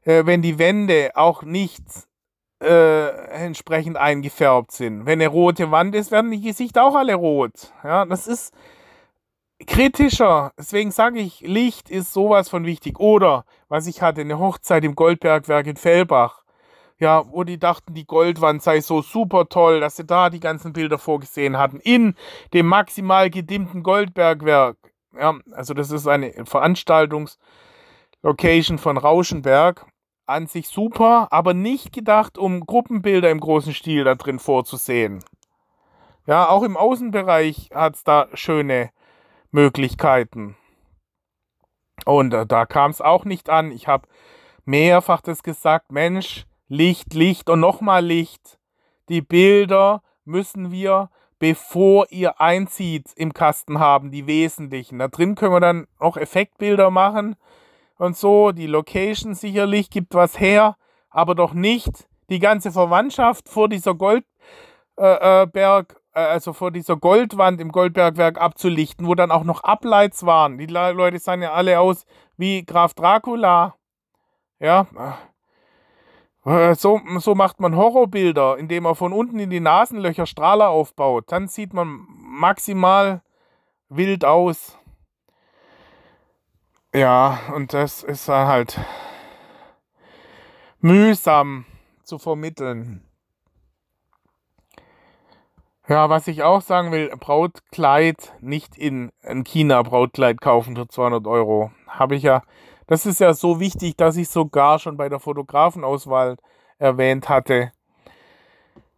äh, 0.04 0.24
wenn 0.24 0.40
die 0.40 0.58
Wände 0.58 1.10
auch 1.14 1.42
nicht 1.42 1.82
äh, 2.62 3.08
entsprechend 3.28 3.98
eingefärbt 3.98 4.72
sind. 4.72 5.04
Wenn 5.04 5.20
eine 5.20 5.28
rote 5.28 5.70
Wand 5.70 5.94
ist, 5.94 6.10
werden 6.10 6.30
die 6.30 6.40
Gesichter 6.40 6.84
auch 6.84 6.94
alle 6.94 7.14
rot. 7.14 7.74
Ja, 7.84 8.06
das 8.06 8.26
ist 8.26 8.54
kritischer. 9.66 10.52
Deswegen 10.58 10.90
sage 10.90 11.20
ich, 11.20 11.40
Licht 11.40 11.90
ist 11.90 12.12
sowas 12.12 12.48
von 12.48 12.64
wichtig. 12.64 12.98
Oder, 13.00 13.44
was 13.68 13.86
ich 13.86 14.02
hatte, 14.02 14.22
eine 14.22 14.38
Hochzeit 14.38 14.84
im 14.84 14.94
Goldbergwerk 14.94 15.66
in 15.66 15.76
Fellbach. 15.76 16.42
Ja, 16.98 17.24
wo 17.30 17.44
die 17.44 17.58
dachten, 17.58 17.94
die 17.94 18.06
Goldwand 18.06 18.62
sei 18.62 18.80
so 18.80 19.00
super 19.00 19.48
toll, 19.48 19.80
dass 19.80 19.96
sie 19.96 20.04
da 20.04 20.28
die 20.28 20.40
ganzen 20.40 20.74
Bilder 20.74 20.98
vorgesehen 20.98 21.56
hatten. 21.56 21.80
In 21.80 22.14
dem 22.52 22.66
maximal 22.66 23.30
gedimmten 23.30 23.82
Goldbergwerk. 23.82 24.76
Ja, 25.18 25.34
also 25.52 25.74
das 25.74 25.90
ist 25.90 26.06
eine 26.06 26.32
Veranstaltungslocation 26.44 28.78
von 28.78 28.98
Rauschenberg. 28.98 29.86
an 30.30 30.46
sich 30.46 30.68
super, 30.68 31.28
aber 31.30 31.54
nicht 31.54 31.92
gedacht, 31.92 32.38
um 32.38 32.64
Gruppenbilder 32.64 33.30
im 33.30 33.40
großen 33.40 33.74
Stil 33.74 34.04
da 34.04 34.14
drin 34.14 34.38
vorzusehen. 34.38 35.24
Ja, 36.26 36.48
auch 36.48 36.62
im 36.62 36.76
Außenbereich 36.76 37.70
hat 37.74 37.96
es 37.96 38.04
da 38.04 38.28
schöne 38.34 38.90
Möglichkeiten. 39.50 40.56
Und 42.04 42.32
äh, 42.32 42.46
da 42.46 42.66
kam 42.66 42.90
es 42.90 43.00
auch 43.00 43.24
nicht 43.24 43.50
an. 43.50 43.72
Ich 43.72 43.88
habe 43.88 44.08
mehrfach 44.64 45.20
das 45.20 45.42
gesagt, 45.42 45.92
Mensch, 45.92 46.46
Licht, 46.68 47.14
Licht 47.14 47.50
und 47.50 47.60
nochmal 47.60 48.04
Licht. 48.04 48.58
Die 49.08 49.22
Bilder 49.22 50.02
müssen 50.24 50.70
wir, 50.70 51.10
bevor 51.38 52.06
ihr 52.10 52.40
einzieht, 52.40 53.12
im 53.16 53.32
Kasten 53.32 53.80
haben, 53.80 54.10
die 54.10 54.26
wesentlichen. 54.26 54.98
Da 54.98 55.08
drin 55.08 55.34
können 55.34 55.52
wir 55.52 55.60
dann 55.60 55.86
auch 55.98 56.16
Effektbilder 56.16 56.90
machen 56.90 57.36
und 57.98 58.16
so. 58.16 58.52
Die 58.52 58.66
Location 58.66 59.34
sicherlich 59.34 59.90
gibt 59.90 60.14
was 60.14 60.38
her, 60.38 60.76
aber 61.10 61.34
doch 61.34 61.52
nicht 61.52 62.08
die 62.28 62.38
ganze 62.38 62.70
Verwandtschaft 62.70 63.48
vor 63.48 63.68
dieser 63.68 63.94
Goldberg, 63.94 64.26
äh, 64.96 65.42
äh, 65.42 65.99
also 66.12 66.52
vor 66.52 66.70
dieser 66.70 66.96
Goldwand 66.96 67.60
im 67.60 67.72
Goldbergwerk 67.72 68.40
abzulichten, 68.40 69.06
wo 69.06 69.14
dann 69.14 69.30
auch 69.30 69.44
noch 69.44 69.62
Ableits 69.64 70.26
waren. 70.26 70.58
Die 70.58 70.66
Leute 70.66 71.18
sahen 71.18 71.42
ja 71.42 71.52
alle 71.52 71.80
aus 71.80 72.04
wie 72.36 72.64
Graf 72.64 72.94
Dracula. 72.94 73.76
Ja, 74.58 74.86
äh, 76.44 76.74
so, 76.74 77.00
so 77.18 77.34
macht 77.34 77.60
man 77.60 77.76
Horrorbilder, 77.76 78.56
indem 78.58 78.84
man 78.84 78.94
von 78.94 79.12
unten 79.12 79.38
in 79.38 79.50
die 79.50 79.60
Nasenlöcher 79.60 80.26
Strahler 80.26 80.70
aufbaut. 80.70 81.24
Dann 81.28 81.48
sieht 81.48 81.72
man 81.74 82.06
maximal 82.08 83.22
wild 83.88 84.24
aus. 84.24 84.78
Ja, 86.94 87.38
und 87.54 87.72
das 87.72 88.02
ist 88.02 88.28
halt 88.28 88.80
mühsam 90.80 91.66
zu 92.02 92.18
vermitteln. 92.18 93.04
Ja, 95.90 96.08
was 96.08 96.28
ich 96.28 96.44
auch 96.44 96.62
sagen 96.62 96.92
will, 96.92 97.10
Brautkleid 97.18 98.32
nicht 98.40 98.78
in 98.78 99.10
ein 99.24 99.42
China-Brautkleid 99.42 100.40
kaufen 100.40 100.76
für 100.76 100.86
200 100.86 101.26
Euro. 101.26 101.72
Habe 101.88 102.14
ich 102.14 102.22
ja, 102.22 102.44
das 102.86 103.06
ist 103.06 103.18
ja 103.18 103.34
so 103.34 103.58
wichtig, 103.58 103.96
dass 103.96 104.16
ich 104.16 104.28
sogar 104.28 104.78
schon 104.78 104.96
bei 104.96 105.08
der 105.08 105.18
Fotografenauswahl 105.18 106.36
erwähnt 106.78 107.28
hatte. 107.28 107.72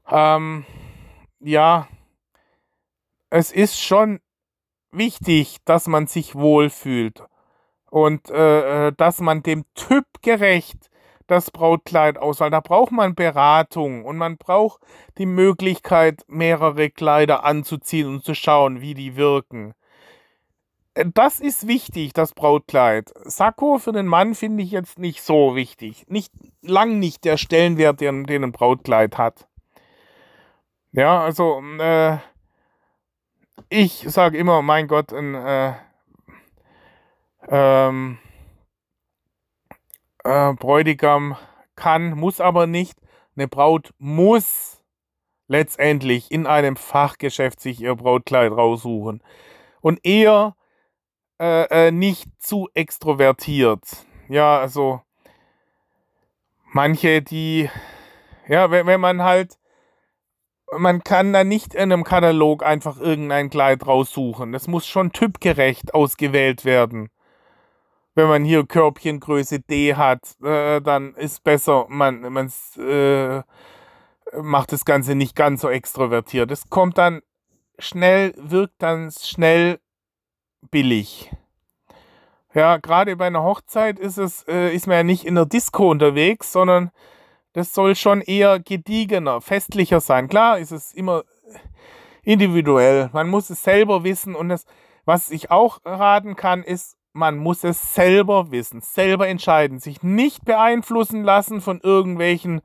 Ähm, 0.07 0.67
ja, 1.41 1.89
es 3.31 3.53
ist 3.53 3.81
schon 3.81 4.21
wichtig, 4.91 5.61
dass 5.65 5.87
man 5.87 6.07
sich 6.07 6.35
wohlfühlt 6.35 7.25
und 7.91 8.29
äh, 8.29 8.89
äh 8.89 8.93
dass 8.95 9.23
man 9.23 9.43
dem 9.43 9.65
Typ 9.75 10.05
gerecht 10.21 10.91
das 11.33 11.51
Brautkleid 11.51 12.19
aus, 12.19 12.41
weil 12.41 12.51
da 12.51 12.61
braucht 12.61 12.93
man 12.93 13.15
Beratung 13.15 14.05
und 14.05 14.17
man 14.17 14.37
braucht 14.37 14.81
die 15.19 15.27
Möglichkeit, 15.27 16.23
mehrere 16.29 16.91
Kleider 16.91 17.45
anzuziehen 17.45 18.09
und 18.09 18.25
zu 18.25 18.35
schauen, 18.35 18.81
wie 18.81 18.95
die 18.95 19.17
wirken. 19.17 19.75
Äh, 20.95 21.07
das 21.13 21.41
ist 21.41 21.67
wichtig, 21.67 22.13
das 22.13 22.35
Brautkleid. 22.35 23.13
Sakko 23.25 23.79
für 23.79 23.93
den 23.93 24.07
Mann 24.07 24.35
finde 24.35 24.63
ich 24.63 24.71
jetzt 24.71 24.99
nicht 24.99 25.23
so 25.23 25.57
wichtig. 25.57 26.05
Nicht 26.09 26.33
lang 26.61 26.99
nicht 26.99 27.25
der 27.25 27.37
Stellenwert, 27.37 28.01
den, 28.01 28.25
den 28.25 28.45
ein 28.45 28.53
Brautkleid 28.53 29.19
hat. 29.19 29.49
Ja, 30.93 31.23
also 31.23 31.63
äh, 31.81 32.19
ich 33.71 34.05
sage 34.09 34.37
immer, 34.37 34.61
mein 34.61 34.87
Gott, 34.87 35.13
ein 35.13 35.35
äh, 35.35 35.73
ähm, 37.49 38.19
äh, 40.25 40.53
Bräutigam 40.55 41.37
kann, 41.77 42.13
muss 42.13 42.41
aber 42.41 42.67
nicht. 42.67 42.99
Eine 43.37 43.49
Braut 43.49 43.93
muss 43.99 44.83
letztendlich 45.49 46.31
in 46.31 46.47
einem 46.47 46.77
Fachgeschäft 46.77 47.61
sich 47.61 47.81
ihr 47.81 47.95
Brautkleid 47.95 48.53
raussuchen. 48.53 49.23
Und 49.81 50.01
eher 50.05 50.57
äh, 51.41 51.89
äh, 51.89 51.91
nicht 51.91 52.29
zu 52.39 52.69
extrovertiert. 52.75 53.83
Ja, 54.29 54.59
also 54.59 55.01
manche, 56.73 57.23
die, 57.23 57.69
ja, 58.49 58.71
wenn, 58.71 58.87
wenn 58.87 59.01
man 59.01 59.23
halt, 59.23 59.59
man 60.79 61.03
kann 61.03 61.33
da 61.33 61.45
nicht 61.45 61.75
in 61.75 61.93
einem 61.93 62.05
Katalog 62.05 62.65
einfach 62.65 62.99
irgendein 62.99 63.51
Kleid 63.51 63.87
raussuchen. 63.87 64.53
Das 64.53 64.69
muss 64.69 64.87
schon 64.87 65.13
typgerecht 65.13 65.93
ausgewählt 65.93 66.65
werden 66.65 67.11
wenn 68.15 68.29
man 68.29 68.45
hier 68.45 68.67
Körbchengröße 68.67 69.61
D 69.61 69.95
hat, 69.95 70.21
äh, 70.43 70.81
dann 70.81 71.15
ist 71.15 71.43
besser, 71.45 71.87
man, 71.89 72.25
äh, 72.79 73.43
macht 74.41 74.73
das 74.73 74.85
Ganze 74.85 75.15
nicht 75.15 75.35
ganz 75.35 75.63
so 75.63 75.69
extrovertiert. 75.69 76.51
Es 76.51 76.69
kommt 76.69 76.99
dann 76.99 77.23
schnell, 77.79 78.35
wirkt 78.37 78.83
dann 78.83 79.11
schnell 79.11 79.79
billig. 80.71 81.31
Ja, 82.55 82.77
gerade 82.77 83.17
bei 83.17 83.27
einer 83.27 83.43
Hochzeit 83.43 83.99
ist 83.99 84.19
es, 84.19 84.47
äh, 84.47 84.75
ist 84.75 84.87
man 84.87 84.97
ja 84.97 85.03
nicht 85.03 85.25
in 85.25 85.35
der 85.35 85.47
Disco 85.47 85.91
unterwegs, 85.91 86.53
sondern 86.53 86.91
das 87.55 87.75
soll 87.75 87.97
schon 87.97 88.21
eher 88.21 88.61
gediegener, 88.61 89.41
festlicher 89.41 90.01
sein. 90.01 90.29
Klar 90.29 90.59
ist 90.59 90.71
es 90.71 90.93
immer 90.93 91.25
individuell. 92.23 93.11
Man 93.13 93.29
muss 93.29 93.51
es 93.51 93.63
selber 93.63 94.05
wissen 94.05 94.35
und 94.35 94.51
das, 94.51 94.65
was 95.05 95.31
ich 95.31 95.51
auch 95.51 95.81
raten 95.85 96.37
kann, 96.37 96.63
ist 96.63 96.97
man 97.13 97.37
muss 97.37 97.65
es 97.65 97.95
selber 97.95 98.51
wissen, 98.51 98.81
selber 98.81 99.29
entscheiden, 99.29 99.79
sich 99.79 100.03
nicht 100.03 100.45
beeinflussen 100.45 101.23
lassen 101.23 101.61
von 101.61 101.81
irgendwelchen 101.81 102.63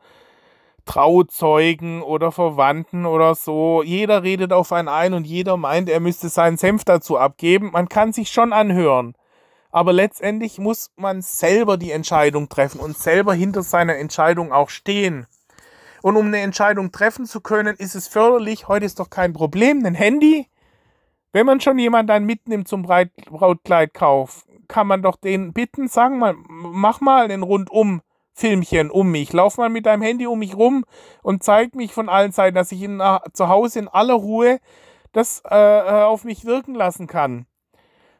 Trauzeugen 0.85 2.01
oder 2.01 2.31
Verwandten 2.31 3.05
oder 3.05 3.35
so. 3.35 3.83
Jeder 3.83 4.23
redet 4.23 4.53
auf 4.53 4.71
einen 4.71 4.87
ein 4.87 5.13
und 5.13 5.27
jeder 5.27 5.57
meint, 5.57 5.89
er 5.89 5.99
müsste 5.99 6.29
seinen 6.29 6.57
Senf 6.57 6.85
dazu 6.85 7.17
abgeben. 7.17 7.71
Man 7.73 7.89
kann 7.89 8.13
sich 8.13 8.31
schon 8.31 8.53
anhören. 8.53 9.13
Aber 9.69 9.91
letztendlich 9.91 10.59
muss 10.59 10.91
man 10.95 11.21
selber 11.21 11.77
die 11.77 11.91
Entscheidung 11.91 12.47
treffen 12.47 12.79
und 12.79 12.97
selber 12.97 13.33
hinter 13.33 13.63
seiner 13.63 13.97
Entscheidung 13.97 14.53
auch 14.53 14.69
stehen. 14.69 15.27
Und 16.01 16.15
um 16.15 16.27
eine 16.27 16.39
Entscheidung 16.39 16.91
treffen 16.93 17.25
zu 17.25 17.41
können, 17.41 17.75
ist 17.75 17.95
es 17.95 18.07
förderlich, 18.07 18.69
heute 18.69 18.85
ist 18.85 18.99
doch 18.99 19.09
kein 19.09 19.33
Problem, 19.33 19.85
ein 19.85 19.93
Handy, 19.93 20.47
wenn 21.37 21.45
man 21.45 21.61
schon 21.61 21.77
jemanden 21.77 22.07
dann 22.07 22.25
mitnimmt 22.25 22.67
zum 22.67 22.81
Brautkleidkauf, 22.81 24.47
kann 24.67 24.87
man 24.87 25.03
doch 25.03 25.17
den 25.17 25.53
bitten, 25.53 25.87
sagen 25.87 26.17
mal, 26.17 26.33
mach 26.47 26.99
mal 26.99 27.29
ein 27.29 27.43
rundum 27.43 28.01
Filmchen 28.33 28.89
um 28.89 29.11
mich. 29.11 29.33
Lauf 29.33 29.57
mal 29.57 29.69
mit 29.69 29.85
deinem 29.85 30.01
Handy 30.01 30.25
um 30.25 30.39
mich 30.39 30.57
rum 30.57 30.83
und 31.21 31.43
zeig 31.43 31.75
mich 31.75 31.93
von 31.93 32.09
allen 32.09 32.31
Seiten, 32.31 32.55
dass 32.55 32.71
ich 32.71 32.81
in, 32.81 32.99
äh, 32.99 33.19
zu 33.33 33.49
Hause 33.49 33.77
in 33.77 33.87
aller 33.87 34.15
Ruhe 34.15 34.57
das 35.11 35.43
äh, 35.47 35.55
äh, 35.55 36.03
auf 36.05 36.23
mich 36.23 36.43
wirken 36.43 36.73
lassen 36.73 37.05
kann. 37.05 37.45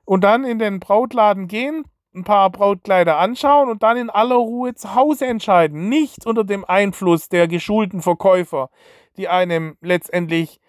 Und 0.05 0.23
dann 0.23 0.43
in 0.43 0.59
den 0.59 0.79
Brautladen 0.79 1.47
gehen, 1.47 1.85
ein 2.13 2.23
paar 2.23 2.51
Brautkleider 2.51 3.17
anschauen 3.17 3.67
und 3.67 3.81
dann 3.81 3.97
in 3.97 4.11
aller 4.11 4.35
Ruhe 4.35 4.75
zu 4.75 4.93
Hause 4.93 5.25
entscheiden. 5.25 5.89
Nicht 5.89 6.27
unter 6.27 6.43
dem 6.43 6.65
Einfluss 6.65 7.29
der 7.29 7.47
geschulten 7.47 8.03
Verkäufer, 8.03 8.69
die 9.17 9.27
einem 9.27 9.75
letztendlich 9.81 10.59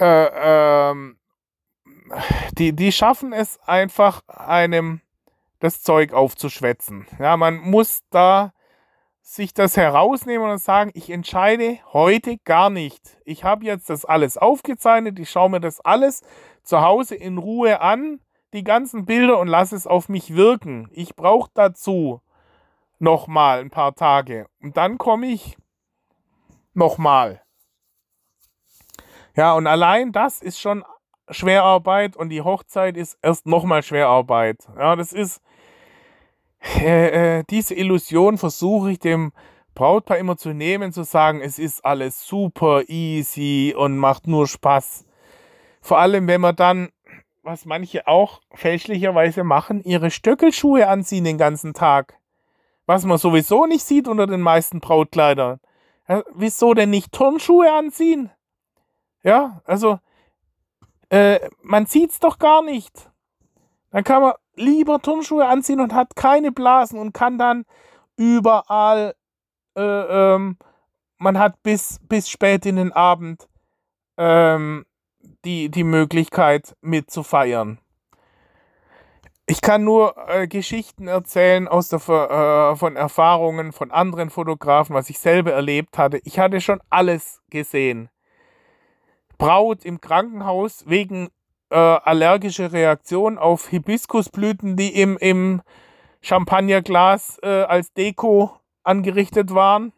äh, 0.00 0.90
ähm, 0.90 1.16
die, 2.58 2.72
die 2.72 2.92
schaffen 2.92 3.32
es 3.32 3.60
einfach, 3.66 4.22
einem 4.26 5.00
das 5.60 5.82
Zeug 5.82 6.12
aufzuschwätzen. 6.12 7.06
Ja, 7.18 7.36
man 7.36 7.58
muss 7.58 8.00
da 8.10 8.52
sich 9.20 9.54
das 9.54 9.76
herausnehmen 9.76 10.50
und 10.50 10.58
sagen, 10.58 10.90
ich 10.94 11.10
entscheide 11.10 11.78
heute 11.92 12.38
gar 12.38 12.70
nicht. 12.70 13.18
Ich 13.24 13.44
habe 13.44 13.64
jetzt 13.64 13.90
das 13.90 14.04
alles 14.04 14.36
aufgezeichnet, 14.36 15.18
ich 15.18 15.30
schaue 15.30 15.50
mir 15.50 15.60
das 15.60 15.80
alles 15.80 16.22
zu 16.62 16.80
Hause 16.80 17.14
in 17.14 17.38
Ruhe 17.38 17.80
an, 17.80 18.20
die 18.52 18.64
ganzen 18.64 19.04
Bilder 19.04 19.38
und 19.38 19.46
lasse 19.46 19.76
es 19.76 19.86
auf 19.86 20.08
mich 20.08 20.34
wirken. 20.34 20.88
Ich 20.92 21.14
brauche 21.14 21.50
dazu 21.54 22.20
nochmal 22.98 23.60
ein 23.60 23.70
paar 23.70 23.94
Tage 23.94 24.48
und 24.60 24.76
dann 24.76 24.98
komme 24.98 25.28
ich 25.28 25.56
nochmal. 26.74 27.42
Ja, 29.36 29.54
und 29.54 29.66
allein 29.66 30.12
das 30.12 30.42
ist 30.42 30.60
schon 30.60 30.84
Schwerarbeit 31.30 32.16
und 32.16 32.30
die 32.30 32.42
Hochzeit 32.42 32.96
ist 32.96 33.18
erst 33.22 33.46
nochmal 33.46 33.82
Schwerarbeit. 33.82 34.68
Ja, 34.76 34.96
das 34.96 35.12
ist 35.12 35.40
äh, 36.80 37.38
äh, 37.38 37.44
diese 37.48 37.74
Illusion 37.74 38.38
versuche 38.38 38.92
ich 38.92 38.98
dem 38.98 39.32
Brautpaar 39.74 40.18
immer 40.18 40.36
zu 40.36 40.50
nehmen, 40.50 40.92
zu 40.92 41.04
sagen, 41.04 41.40
es 41.40 41.58
ist 41.58 41.84
alles 41.84 42.26
super 42.26 42.82
easy 42.88 43.74
und 43.76 43.96
macht 43.96 44.26
nur 44.26 44.46
Spaß. 44.46 45.06
Vor 45.80 45.98
allem, 45.98 46.26
wenn 46.26 46.40
man 46.40 46.56
dann, 46.56 46.90
was 47.42 47.64
manche 47.64 48.06
auch 48.06 48.40
fälschlicherweise 48.52 49.44
machen, 49.44 49.82
ihre 49.82 50.10
Stöckelschuhe 50.10 50.86
anziehen 50.86 51.24
den 51.24 51.38
ganzen 51.38 51.72
Tag. 51.72 52.18
Was 52.84 53.04
man 53.04 53.18
sowieso 53.18 53.66
nicht 53.66 53.84
sieht 53.84 54.08
unter 54.08 54.26
den 54.26 54.40
meisten 54.40 54.80
Brautkleidern. 54.80 55.60
Ja, 56.08 56.22
wieso 56.34 56.74
denn 56.74 56.90
nicht 56.90 57.12
Turnschuhe 57.12 57.72
anziehen? 57.72 58.30
Ja, 59.22 59.60
also 59.64 59.98
äh, 61.10 61.40
man 61.62 61.86
sieht's 61.86 62.20
doch 62.20 62.38
gar 62.38 62.62
nicht. 62.62 63.10
Dann 63.90 64.04
kann 64.04 64.22
man 64.22 64.34
lieber 64.54 65.00
Turnschuhe 65.00 65.46
anziehen 65.46 65.80
und 65.80 65.94
hat 65.94 66.16
keine 66.16 66.52
Blasen 66.52 66.98
und 66.98 67.12
kann 67.12 67.38
dann 67.38 67.64
überall, 68.16 69.14
äh, 69.76 69.82
ähm, 69.82 70.56
man 71.18 71.38
hat 71.38 71.62
bis, 71.62 71.98
bis 72.08 72.28
spät 72.28 72.64
in 72.66 72.76
den 72.76 72.92
Abend 72.92 73.48
ähm, 74.16 74.86
die, 75.44 75.70
die 75.70 75.84
Möglichkeit 75.84 76.76
mitzufeiern. 76.80 77.78
Ich 79.46 79.62
kann 79.62 79.82
nur 79.82 80.14
äh, 80.28 80.46
Geschichten 80.46 81.08
erzählen 81.08 81.66
aus 81.66 81.88
der, 81.88 81.98
äh, 81.98 82.76
von 82.76 82.94
Erfahrungen 82.94 83.72
von 83.72 83.90
anderen 83.90 84.30
Fotografen, 84.30 84.94
was 84.94 85.10
ich 85.10 85.18
selber 85.18 85.52
erlebt 85.52 85.98
hatte. 85.98 86.20
Ich 86.24 86.38
hatte 86.38 86.60
schon 86.60 86.80
alles 86.88 87.42
gesehen. 87.50 88.10
Braut 89.40 89.86
im 89.86 90.02
Krankenhaus 90.02 90.84
wegen 90.86 91.30
äh, 91.70 91.74
allergischer 91.74 92.72
Reaktion 92.72 93.38
auf 93.38 93.68
Hibiskusblüten, 93.68 94.76
die 94.76 95.00
im, 95.00 95.16
im 95.16 95.62
Champagnerglas 96.20 97.38
äh, 97.42 97.62
als 97.62 97.90
Deko 97.94 98.52
angerichtet 98.82 99.54
waren. 99.54 99.94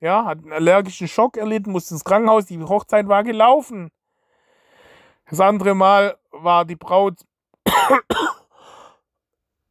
Ja, 0.00 0.24
hat 0.24 0.38
einen 0.38 0.52
allergischen 0.52 1.06
Schock 1.06 1.36
erlitten, 1.36 1.70
musste 1.70 1.94
ins 1.94 2.04
Krankenhaus, 2.04 2.46
die 2.46 2.60
Hochzeit 2.60 3.06
war 3.06 3.22
gelaufen. 3.22 3.92
Das 5.28 5.38
andere 5.38 5.76
Mal 5.76 6.16
war 6.32 6.64
die 6.64 6.74
Braut 6.74 7.14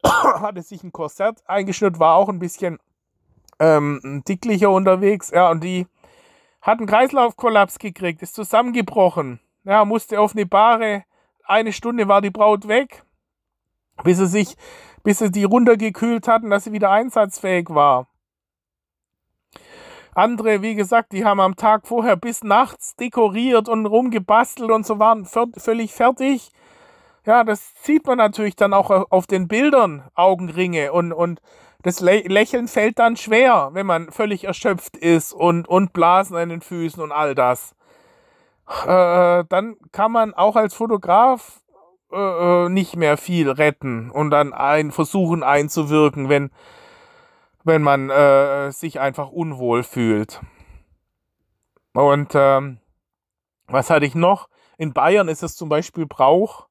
hatte 0.02 0.62
sich 0.62 0.82
ein 0.82 0.92
Korsett 0.92 1.46
eingeschnürt, 1.46 1.98
war 1.98 2.14
auch 2.14 2.30
ein 2.30 2.38
bisschen 2.38 2.78
ähm, 3.58 4.22
dicklicher 4.26 4.70
unterwegs. 4.70 5.30
Ja, 5.30 5.50
und 5.50 5.62
die 5.62 5.86
hat 6.60 6.78
einen 6.78 6.86
Kreislaufkollaps 6.86 7.78
gekriegt, 7.78 8.22
ist 8.22 8.34
zusammengebrochen. 8.34 9.40
Ja, 9.64 9.84
musste 9.84 10.20
auf 10.20 10.34
eine 10.34 10.46
Bahre. 10.46 11.04
Eine 11.44 11.72
Stunde 11.72 12.08
war 12.08 12.20
die 12.20 12.30
Braut 12.30 12.68
weg, 12.68 13.04
bis 14.04 14.18
sie 14.18 14.26
sich, 14.26 14.56
bis 15.02 15.18
sie 15.18 15.30
die 15.30 15.44
runtergekühlt 15.44 16.28
hatten, 16.28 16.50
dass 16.50 16.64
sie 16.64 16.72
wieder 16.72 16.90
einsatzfähig 16.90 17.70
war. 17.70 18.06
Andere, 20.14 20.60
wie 20.62 20.74
gesagt, 20.74 21.12
die 21.12 21.24
haben 21.24 21.40
am 21.40 21.56
Tag 21.56 21.86
vorher 21.86 22.16
bis 22.16 22.42
nachts 22.42 22.96
dekoriert 22.96 23.68
und 23.68 23.86
rumgebastelt 23.86 24.70
und 24.70 24.84
so 24.84 24.98
waren 24.98 25.24
völlig 25.24 25.92
fertig. 25.92 26.50
Ja, 27.26 27.44
das 27.44 27.72
sieht 27.82 28.06
man 28.06 28.18
natürlich 28.18 28.56
dann 28.56 28.72
auch 28.72 28.90
auf 28.90 29.26
den 29.26 29.46
Bildern, 29.46 30.08
Augenringe 30.14 30.92
und, 30.92 31.12
und 31.12 31.40
das 31.82 32.00
Lächeln 32.00 32.68
fällt 32.68 32.98
dann 32.98 33.16
schwer, 33.16 33.70
wenn 33.72 33.86
man 33.86 34.10
völlig 34.10 34.44
erschöpft 34.44 34.96
ist 34.96 35.32
und, 35.32 35.66
und 35.68 35.92
Blasen 35.92 36.36
an 36.36 36.50
den 36.50 36.60
Füßen 36.60 37.02
und 37.02 37.12
all 37.12 37.34
das. 37.34 37.74
Äh, 38.86 39.44
dann 39.48 39.76
kann 39.92 40.12
man 40.12 40.34
auch 40.34 40.56
als 40.56 40.74
Fotograf 40.74 41.60
äh, 42.12 42.16
äh, 42.66 42.68
nicht 42.68 42.96
mehr 42.96 43.16
viel 43.16 43.50
retten 43.50 44.10
und 44.10 44.30
dann 44.30 44.52
ein, 44.52 44.90
versuchen 44.90 45.42
einzuwirken, 45.42 46.28
wenn, 46.28 46.50
wenn 47.64 47.82
man 47.82 48.10
äh, 48.10 48.72
sich 48.72 49.00
einfach 49.00 49.30
unwohl 49.30 49.82
fühlt. 49.82 50.40
Und 51.92 52.32
ähm, 52.34 52.78
was 53.66 53.90
hatte 53.90 54.06
ich 54.06 54.14
noch? 54.14 54.48
In 54.76 54.92
Bayern 54.92 55.28
ist 55.28 55.42
es 55.42 55.56
zum 55.56 55.68
Beispiel 55.68 56.06
Brauch, 56.06 56.66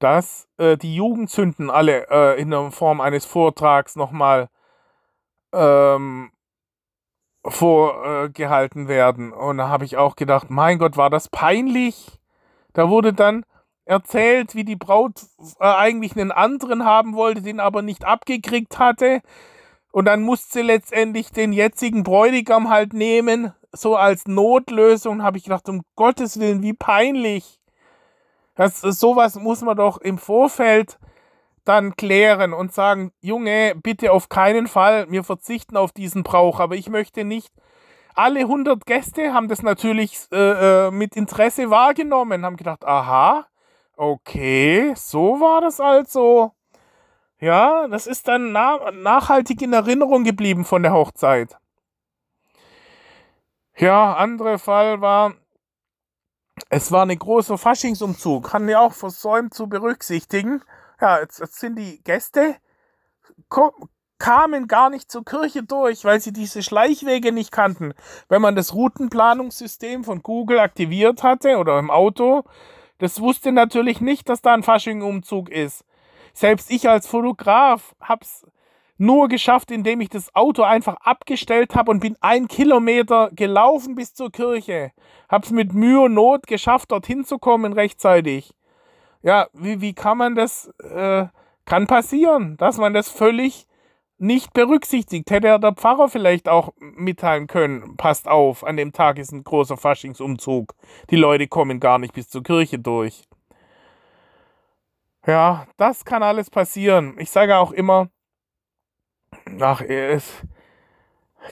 dass 0.00 0.48
äh, 0.58 0.76
die 0.76 0.94
Jugendzünden 0.94 1.70
alle 1.70 2.08
äh, 2.10 2.40
in 2.40 2.50
der 2.50 2.70
Form 2.72 3.00
eines 3.00 3.24
Vortrags 3.24 3.96
nochmal 3.96 4.48
ähm, 5.52 6.32
vorgehalten 7.44 8.88
werden. 8.88 9.32
Und 9.32 9.58
da 9.58 9.68
habe 9.68 9.84
ich 9.84 9.96
auch 9.96 10.16
gedacht, 10.16 10.50
mein 10.50 10.78
Gott, 10.78 10.96
war 10.96 11.10
das 11.10 11.28
peinlich. 11.28 12.18
Da 12.72 12.88
wurde 12.88 13.12
dann 13.12 13.44
erzählt, 13.84 14.54
wie 14.54 14.64
die 14.64 14.76
Braut 14.76 15.22
äh, 15.58 15.64
eigentlich 15.64 16.12
einen 16.12 16.32
anderen 16.32 16.84
haben 16.84 17.14
wollte, 17.14 17.42
den 17.42 17.60
aber 17.60 17.82
nicht 17.82 18.04
abgekriegt 18.04 18.78
hatte. 18.78 19.20
Und 19.92 20.04
dann 20.04 20.22
musste 20.22 20.58
sie 20.58 20.62
letztendlich 20.62 21.30
den 21.32 21.52
jetzigen 21.52 22.04
Bräutigam 22.04 22.70
halt 22.70 22.92
nehmen, 22.92 23.52
so 23.72 23.96
als 23.96 24.26
Notlösung. 24.26 25.22
Habe 25.22 25.38
ich 25.38 25.44
gedacht, 25.44 25.68
um 25.68 25.82
Gottes 25.96 26.38
Willen, 26.38 26.62
wie 26.62 26.74
peinlich. 26.74 27.59
Das, 28.60 28.82
sowas 28.82 29.36
muss 29.36 29.62
man 29.62 29.74
doch 29.74 29.96
im 30.02 30.18
Vorfeld 30.18 30.98
dann 31.64 31.96
klären 31.96 32.52
und 32.52 32.74
sagen, 32.74 33.10
Junge, 33.22 33.74
bitte 33.74 34.12
auf 34.12 34.28
keinen 34.28 34.66
Fall, 34.66 35.10
wir 35.10 35.24
verzichten 35.24 35.78
auf 35.78 35.92
diesen 35.92 36.24
Brauch, 36.24 36.60
aber 36.60 36.74
ich 36.74 36.90
möchte 36.90 37.24
nicht. 37.24 37.54
Alle 38.14 38.40
100 38.40 38.84
Gäste 38.84 39.32
haben 39.32 39.48
das 39.48 39.62
natürlich 39.62 40.26
äh, 40.30 40.88
äh, 40.88 40.90
mit 40.90 41.16
Interesse 41.16 41.70
wahrgenommen, 41.70 42.44
haben 42.44 42.58
gedacht, 42.58 42.84
aha, 42.84 43.46
okay, 43.96 44.92
so 44.94 45.40
war 45.40 45.62
das 45.62 45.80
also. 45.80 46.52
Ja, 47.40 47.88
das 47.88 48.06
ist 48.06 48.28
dann 48.28 48.52
na 48.52 48.90
nachhaltig 48.90 49.62
in 49.62 49.72
Erinnerung 49.72 50.22
geblieben 50.22 50.66
von 50.66 50.82
der 50.82 50.92
Hochzeit. 50.92 51.56
Ja, 53.74 54.12
anderer 54.16 54.58
Fall 54.58 55.00
war, 55.00 55.32
es 56.68 56.92
war 56.92 57.06
ein 57.06 57.18
großer 57.18 57.58
Faschingsumzug, 57.58 58.52
haben 58.52 58.66
wir 58.66 58.80
auch 58.80 58.92
versäumt 58.92 59.54
zu 59.54 59.68
berücksichtigen. 59.68 60.62
Ja, 61.00 61.20
jetzt, 61.20 61.40
jetzt 61.40 61.58
sind 61.58 61.76
die 61.76 62.02
Gäste, 62.02 62.56
kamen 64.18 64.68
gar 64.68 64.90
nicht 64.90 65.10
zur 65.10 65.24
Kirche 65.24 65.62
durch, 65.62 66.04
weil 66.04 66.20
sie 66.20 66.32
diese 66.32 66.62
Schleichwege 66.62 67.32
nicht 67.32 67.50
kannten. 67.50 67.94
Wenn 68.28 68.42
man 68.42 68.54
das 68.54 68.74
Routenplanungssystem 68.74 70.04
von 70.04 70.22
Google 70.22 70.60
aktiviert 70.60 71.22
hatte 71.22 71.56
oder 71.56 71.78
im 71.78 71.90
Auto, 71.90 72.44
das 72.98 73.20
wusste 73.20 73.50
natürlich 73.50 74.00
nicht, 74.00 74.28
dass 74.28 74.42
da 74.42 74.52
ein 74.52 74.62
Faschingumzug 74.62 75.48
ist. 75.48 75.84
Selbst 76.34 76.70
ich 76.70 76.88
als 76.88 77.06
Fotograf 77.06 77.94
hab's 78.00 78.46
nur 79.00 79.28
geschafft, 79.28 79.70
indem 79.70 80.02
ich 80.02 80.10
das 80.10 80.34
Auto 80.34 80.62
einfach 80.62 80.96
abgestellt 81.00 81.74
habe 81.74 81.90
und 81.90 82.00
bin 82.00 82.16
ein 82.20 82.48
Kilometer 82.48 83.30
gelaufen 83.32 83.94
bis 83.94 84.12
zur 84.12 84.30
Kirche. 84.30 84.92
Hab's 85.28 85.50
mit 85.50 85.72
Mühe 85.72 86.02
und 86.02 86.14
Not 86.14 86.46
geschafft, 86.46 86.92
dorthin 86.92 87.24
zu 87.24 87.38
kommen 87.38 87.72
rechtzeitig. 87.72 88.52
Ja, 89.22 89.48
wie, 89.54 89.80
wie 89.80 89.94
kann 89.94 90.18
man 90.18 90.34
das, 90.34 90.70
äh, 90.78 91.26
kann 91.64 91.86
passieren, 91.86 92.58
dass 92.58 92.76
man 92.76 92.92
das 92.92 93.08
völlig 93.08 93.66
nicht 94.18 94.52
berücksichtigt. 94.52 95.30
Hätte 95.30 95.58
der 95.58 95.72
Pfarrer 95.72 96.08
vielleicht 96.08 96.46
auch 96.46 96.74
mitteilen 96.78 97.46
können, 97.46 97.96
passt 97.96 98.28
auf, 98.28 98.64
an 98.64 98.76
dem 98.76 98.92
Tag 98.92 99.18
ist 99.18 99.32
ein 99.32 99.44
großer 99.44 99.78
Faschingsumzug. 99.78 100.74
Die 101.08 101.16
Leute 101.16 101.48
kommen 101.48 101.80
gar 101.80 101.98
nicht 101.98 102.12
bis 102.12 102.28
zur 102.28 102.42
Kirche 102.42 102.78
durch. 102.78 103.22
Ja, 105.26 105.66
das 105.78 106.04
kann 106.04 106.22
alles 106.22 106.50
passieren. 106.50 107.16
Ich 107.18 107.30
sage 107.30 107.56
auch 107.56 107.72
immer, 107.72 108.10
ach, 109.60 109.80
es 109.80 110.42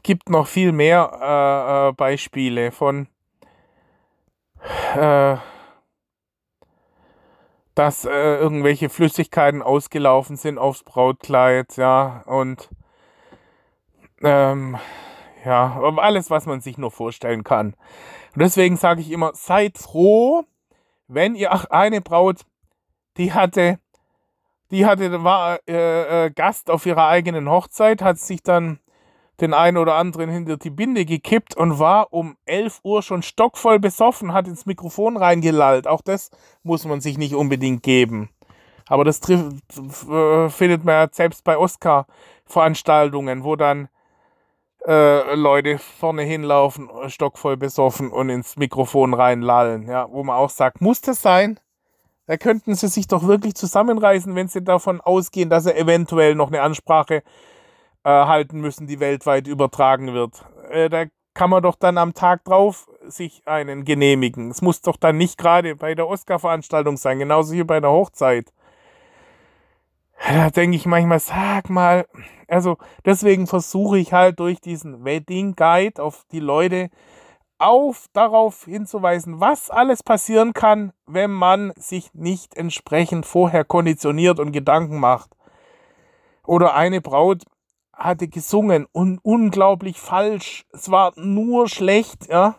gibt 0.03 0.31
noch 0.31 0.47
viel 0.47 0.73
mehr 0.73 1.11
äh, 1.21 1.89
äh, 1.89 1.93
Beispiele 1.93 2.71
von, 2.71 3.09
äh, 4.95 5.37
dass 7.75 8.05
äh, 8.05 8.37
irgendwelche 8.37 8.89
Flüssigkeiten 8.89 9.63
ausgelaufen 9.63 10.37
sind 10.37 10.59
aufs 10.59 10.83
Brautkleid, 10.83 11.77
ja, 11.77 12.23
und 12.27 12.69
ähm, 14.23 14.77
ja, 15.45 15.81
alles, 15.97 16.31
was 16.31 16.47
man 16.47 16.61
sich 16.61 16.77
nur 16.79 16.91
vorstellen 16.91 17.45
kann. 17.45 17.75
Und 18.35 18.43
deswegen 18.43 18.77
sage 18.77 19.01
ich 19.01 19.11
immer, 19.11 19.33
seid 19.35 19.79
froh, 19.79 20.45
wenn 21.07 21.35
ihr, 21.35 21.53
ach, 21.53 21.67
eine 21.67 22.01
Braut, 22.01 22.41
die 23.17 23.33
hatte 23.33 23.79
die 24.71 24.87
hatte, 24.87 25.25
war 25.25 25.59
äh, 25.69 26.27
äh, 26.27 26.31
Gast 26.31 26.71
auf 26.71 26.87
ihrer 26.87 27.09
eigenen 27.09 27.49
Hochzeit, 27.49 28.03
hat 28.03 28.19
sich 28.19 28.43
dann 28.43 28.79
den 29.41 29.55
einen 29.55 29.77
oder 29.77 29.95
anderen 29.95 30.31
hinter 30.31 30.57
die 30.57 30.71
Binde 30.71 31.05
gekippt 31.05 31.57
und 31.57 31.79
war 31.79 32.13
um 32.13 32.37
11 32.45 32.81
Uhr 32.83 33.03
schon 33.03 33.23
stockvoll 33.23 33.79
besoffen, 33.79 34.33
hat 34.33 34.49
ins 34.49 34.67
Mikrofon 34.67 35.17
reingelallt. 35.17 35.87
Auch 35.87 36.03
das 36.03 36.31
muss 36.63 36.85
man 36.85 37.01
sich 37.01 37.19
nicht 37.19 37.35
unbedingt 37.35 37.83
geben. 37.83 38.31
Aber 38.89 39.05
das 39.05 39.21
trifft, 39.21 39.53
äh, 40.11 40.49
findet 40.49 40.85
man 40.85 41.09
selbst 41.13 41.45
bei 41.45 41.57
Oscar-Veranstaltungen, 41.57 43.45
wo 43.45 43.55
dann 43.55 43.89
äh, 44.87 45.35
Leute 45.35 45.79
vorne 45.79 46.23
hinlaufen, 46.23 46.89
stockvoll 47.09 47.57
besoffen 47.57 48.11
und 48.11 48.31
ins 48.31 48.57
Mikrofon 48.57 49.15
reinlallen. 49.15 49.87
Ja, 49.87 50.11
wo 50.11 50.25
man 50.25 50.37
auch 50.37 50.51
sagt, 50.51 50.81
muss 50.81 51.01
das 51.01 51.23
sein? 51.23 51.61
Da 52.29 52.37
könnten 52.37 52.75
sie 52.75 52.89
sich 52.89 53.09
doch 53.09 53.27
wirklich 53.27 53.55
zusammenreißen, 53.55 54.35
wenn 54.35 54.49
sie 54.49 54.63
davon 54.63 55.01
ausgehen, 55.01 55.49
dass 55.49 55.65
sie 55.65 55.75
eventuell 55.75 56.35
noch 56.35 56.49
eine 56.49 56.61
Ansprache 56.61 57.23
äh, 58.05 58.11
halten 58.11 58.61
müssen, 58.61 58.87
die 58.87 59.01
weltweit 59.01 59.47
übertragen 59.47 60.13
wird. 60.13 60.45
Äh, 60.71 60.91
da 60.91 61.07
kann 61.33 61.49
man 61.49 61.63
doch 61.63 61.75
dann 61.75 61.97
am 61.97 62.13
Tag 62.13 62.45
drauf 62.45 62.87
sich 63.07 63.41
einen 63.47 63.87
genehmigen. 63.87 64.51
Es 64.51 64.61
muss 64.61 64.83
doch 64.83 64.97
dann 64.97 65.17
nicht 65.17 65.39
gerade 65.39 65.75
bei 65.75 65.95
der 65.95 66.07
Oscar-Veranstaltung 66.07 66.99
sein, 66.99 67.19
genauso 67.19 67.55
wie 67.55 67.65
bei 67.65 67.81
der 67.81 67.91
Hochzeit. 67.93 68.53
Da 70.29 70.51
denke 70.51 70.77
ich 70.77 70.85
manchmal, 70.85 71.21
sag 71.21 71.71
mal, 71.71 72.07
also 72.47 72.77
deswegen 73.07 73.47
versuche 73.47 73.99
ich 73.99 74.13
halt 74.13 74.39
durch 74.39 74.61
diesen 74.61 75.03
Wedding 75.03 75.57
Guide 75.57 76.03
auf 76.03 76.27
die 76.31 76.41
Leute 76.41 76.91
auf, 77.59 78.07
darauf 78.13 78.65
hinzuweisen, 78.65 79.41
was 79.41 79.71
alles 79.71 80.03
passieren 80.03 80.53
kann, 80.53 80.93
wenn 81.07 81.31
man 81.31 81.73
sich 81.77 82.15
nicht 82.15 82.57
entsprechend 82.57 83.27
vorher 83.27 83.65
konditioniert 83.65 84.39
und 84.39 84.53
Gedanken 84.53 84.99
macht. 85.01 85.31
Oder 86.47 86.75
eine 86.75 87.01
Braut 87.01 87.45
hatte 87.93 88.29
gesungen 88.29 88.87
und 88.93 89.19
unglaublich 89.23 90.01
falsch. 90.01 90.65
Es 90.73 90.91
war 90.91 91.13
nur 91.17 91.69
schlecht, 91.69 92.29
ja. 92.29 92.57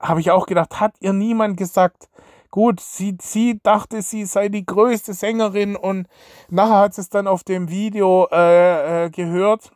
Habe 0.00 0.20
ich 0.20 0.30
auch 0.30 0.46
gedacht, 0.46 0.80
hat 0.80 0.94
ihr 1.00 1.12
niemand 1.12 1.56
gesagt, 1.56 2.08
gut, 2.50 2.80
sie, 2.80 3.16
sie 3.20 3.60
dachte, 3.62 4.02
sie 4.02 4.24
sei 4.24 4.48
die 4.48 4.66
größte 4.66 5.14
Sängerin 5.14 5.76
und 5.76 6.08
nachher 6.48 6.78
hat 6.78 6.94
sie 6.94 7.02
es 7.02 7.08
dann 7.08 7.26
auf 7.26 7.44
dem 7.44 7.68
Video 7.68 8.26
äh, 8.32 9.04
äh, 9.04 9.10
gehört 9.10 9.70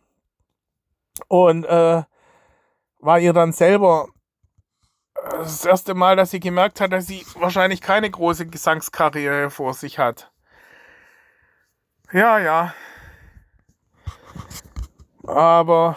und 1.28 1.64
äh, 1.64 2.02
war 2.98 3.20
ihr 3.20 3.32
dann 3.32 3.52
selber 3.52 4.08
äh, 5.36 5.42
das 5.42 5.64
erste 5.64 5.94
Mal, 5.94 6.16
dass 6.16 6.30
sie 6.30 6.40
gemerkt 6.40 6.80
hat, 6.80 6.92
dass 6.92 7.06
sie 7.06 7.24
wahrscheinlich 7.38 7.80
keine 7.80 8.10
große 8.10 8.46
Gesangskarriere 8.46 9.50
vor 9.50 9.74
sich 9.74 9.98
hat. 9.98 10.30
Ja, 12.12 12.38
ja. 12.38 12.74
Aber 15.26 15.96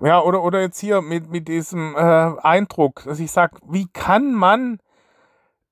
ja, 0.00 0.20
oder, 0.20 0.42
oder 0.42 0.60
jetzt 0.60 0.78
hier 0.78 1.00
mit, 1.00 1.30
mit 1.30 1.48
diesem 1.48 1.96
äh, 1.96 1.98
Eindruck, 1.98 3.04
dass 3.04 3.18
ich 3.18 3.32
sage, 3.32 3.56
wie 3.66 3.88
kann 3.92 4.34
man 4.34 4.78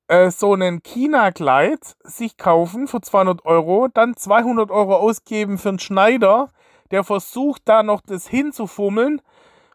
äh, 0.09 0.31
so 0.31 0.55
einen 0.55 0.83
China-Kleid 0.83 1.97
sich 2.03 2.37
kaufen 2.37 2.89
für 2.89 3.01
200 3.01 3.45
Euro, 3.45 3.89
dann 3.93 4.17
200 4.17 4.71
Euro 4.71 4.97
ausgeben 4.97 5.59
für 5.59 5.71
einen 5.71 5.79
Schneider, 5.79 6.49
der 6.91 7.05
versucht 7.05 7.63
da 7.67 7.83
noch 7.83 8.01
das 8.01 8.27
hinzufummeln 8.27 9.21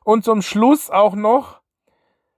und 0.03 0.23
zum 0.23 0.41
Schluss 0.41 0.89
auch 0.89 1.15
noch 1.15 1.59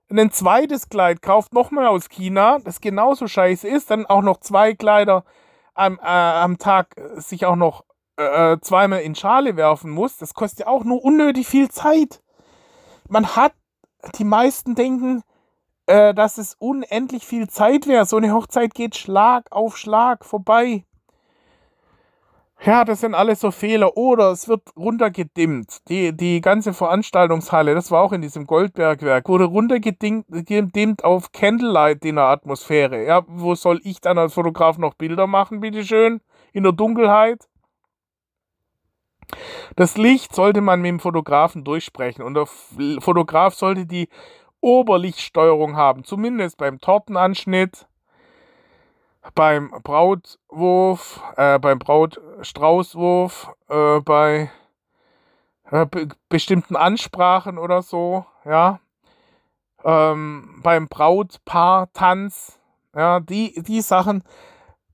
ein 0.10 0.32
zweites 0.32 0.90
Kleid 0.90 1.22
kauft, 1.22 1.54
nochmal 1.54 1.88
aus 1.88 2.10
China, 2.10 2.60
das 2.60 2.82
genauso 2.82 3.28
scheiße 3.28 3.68
ist, 3.68 3.92
dann 3.92 4.06
auch 4.06 4.22
noch 4.22 4.40
zwei 4.42 4.74
Kleider 4.74 5.24
am, 5.74 6.00
äh, 6.00 6.06
am 6.06 6.58
Tag 6.58 6.96
sich 7.16 7.46
auch 7.46 7.56
noch 7.56 7.86
äh, 8.18 8.58
zweimal 8.62 9.02
in 9.02 9.16
Schale 9.16 9.56
werfen 9.56 9.92
muss, 9.92 10.18
das 10.18 10.34
kostet 10.34 10.62
ja 10.62 10.68
auch 10.68 10.84
nur 10.84 11.04
unnötig 11.04 11.48
viel 11.48 11.70
Zeit. 11.70 12.22
Man 13.08 13.36
hat, 13.36 13.54
die 14.16 14.24
meisten 14.24 14.76
denken, 14.76 15.24
äh, 15.86 16.14
dass 16.14 16.38
es 16.38 16.56
unendlich 16.60 17.26
viel 17.26 17.50
Zeit 17.50 17.88
wäre. 17.88 18.06
So 18.06 18.18
eine 18.18 18.34
Hochzeit 18.34 18.74
geht 18.74 18.96
Schlag 18.96 19.52
auf 19.52 19.78
Schlag 19.78 20.26
vorbei. 20.26 20.86
Ja, 22.64 22.86
das 22.86 23.02
sind 23.02 23.16
alles 23.16 23.40
so 23.40 23.50
Fehler. 23.50 23.98
Oder 23.98 24.32
es 24.32 24.48
wird 24.48 24.62
runtergedimmt. 24.76 25.90
Die, 25.90 26.16
die 26.16 26.42
ganze 26.42 26.74
Veranstaltungshalle, 26.74 27.74
das 27.74 27.90
war 27.90 28.04
auch 28.04 28.12
in 28.12 28.22
diesem 28.22 28.46
Goldbergwerk, 28.46 29.28
wurde 29.28 29.46
runtergedimmt 29.46 31.04
auf 31.04 31.32
Candlelight-Dinner-Atmosphäre. 31.32 33.04
Ja, 33.04 33.24
wo 33.28 33.56
soll 33.56 33.80
ich 33.84 34.00
dann 34.00 34.20
als 34.20 34.36
Fotograf 34.36 34.78
noch 34.78 34.94
Bilder 34.94 35.26
machen, 35.26 35.60
bitteschön? 35.60 36.22
In 36.54 36.62
der 36.62 36.74
Dunkelheit? 36.74 37.48
Das 39.76 39.98
Licht 39.98 40.36
sollte 40.36 40.62
man 40.62 40.82
mit 40.82 40.90
dem 40.90 41.00
Fotografen 41.00 41.64
durchsprechen 41.64 42.22
und 42.22 42.36
der 42.36 42.46
Fotograf 43.00 43.56
sollte 43.56 43.88
die 43.88 44.08
Oberlichtsteuerung 44.60 45.78
haben, 45.78 46.04
zumindest 46.04 46.58
beim 46.58 46.80
Tortenanschnitt, 46.80 47.88
beim 49.36 49.72
Brautwurf, 49.84 51.22
äh, 51.38 51.60
beim 51.60 51.80
Brautstraußwurf, 51.80 53.52
äh, 53.70 54.00
bei 54.02 54.52
äh, 55.70 55.86
be 55.86 56.10
bestimmten 56.30 56.76
Ansprachen 56.76 57.58
oder 57.58 57.82
so, 57.82 58.26
ja, 58.46 58.80
ähm, 59.84 60.60
beim 60.64 60.88
Brautpaar-Tanz, 60.88 62.60
ja, 62.96 63.20
die, 63.20 63.62
die 63.62 63.82
Sachen, 63.82 64.24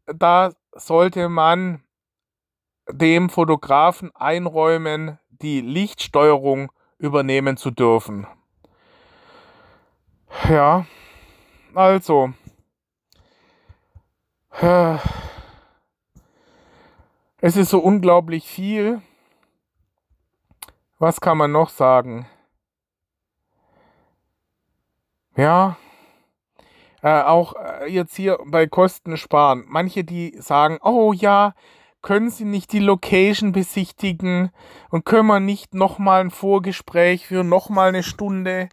da 0.05 0.51
sollte 0.73 1.29
man 1.29 1.83
dem 2.89 3.29
Fotografen 3.29 4.15
einräumen, 4.15 5.19
die 5.29 5.61
Lichtsteuerung 5.61 6.71
übernehmen 6.97 7.57
zu 7.57 7.71
dürfen. 7.71 8.27
Ja, 10.49 10.85
also. 11.73 12.33
Es 17.39 17.55
ist 17.55 17.69
so 17.69 17.79
unglaublich 17.79 18.47
viel. 18.47 19.01
Was 20.97 21.21
kann 21.21 21.37
man 21.37 21.51
noch 21.51 21.69
sagen? 21.69 22.27
Ja, 25.35 25.77
äh, 27.03 27.21
auch 27.21 27.53
äh, 27.53 27.85
jetzt 27.91 28.15
hier 28.15 28.39
bei 28.45 28.65
Kosten 28.65 29.17
sparen. 29.17 29.65
Manche, 29.67 30.03
die 30.03 30.35
sagen, 30.39 30.79
oh 30.81 31.13
ja, 31.13 31.53
können 32.01 32.31
Sie 32.31 32.45
nicht 32.45 32.73
die 32.73 32.79
Location 32.79 33.51
besichtigen 33.51 34.51
und 34.89 35.05
können 35.05 35.27
wir 35.27 35.39
nicht 35.39 35.75
nochmal 35.75 36.21
ein 36.21 36.31
Vorgespräch 36.31 37.27
für 37.27 37.43
nochmal 37.43 37.89
eine 37.89 38.01
Stunde? 38.01 38.69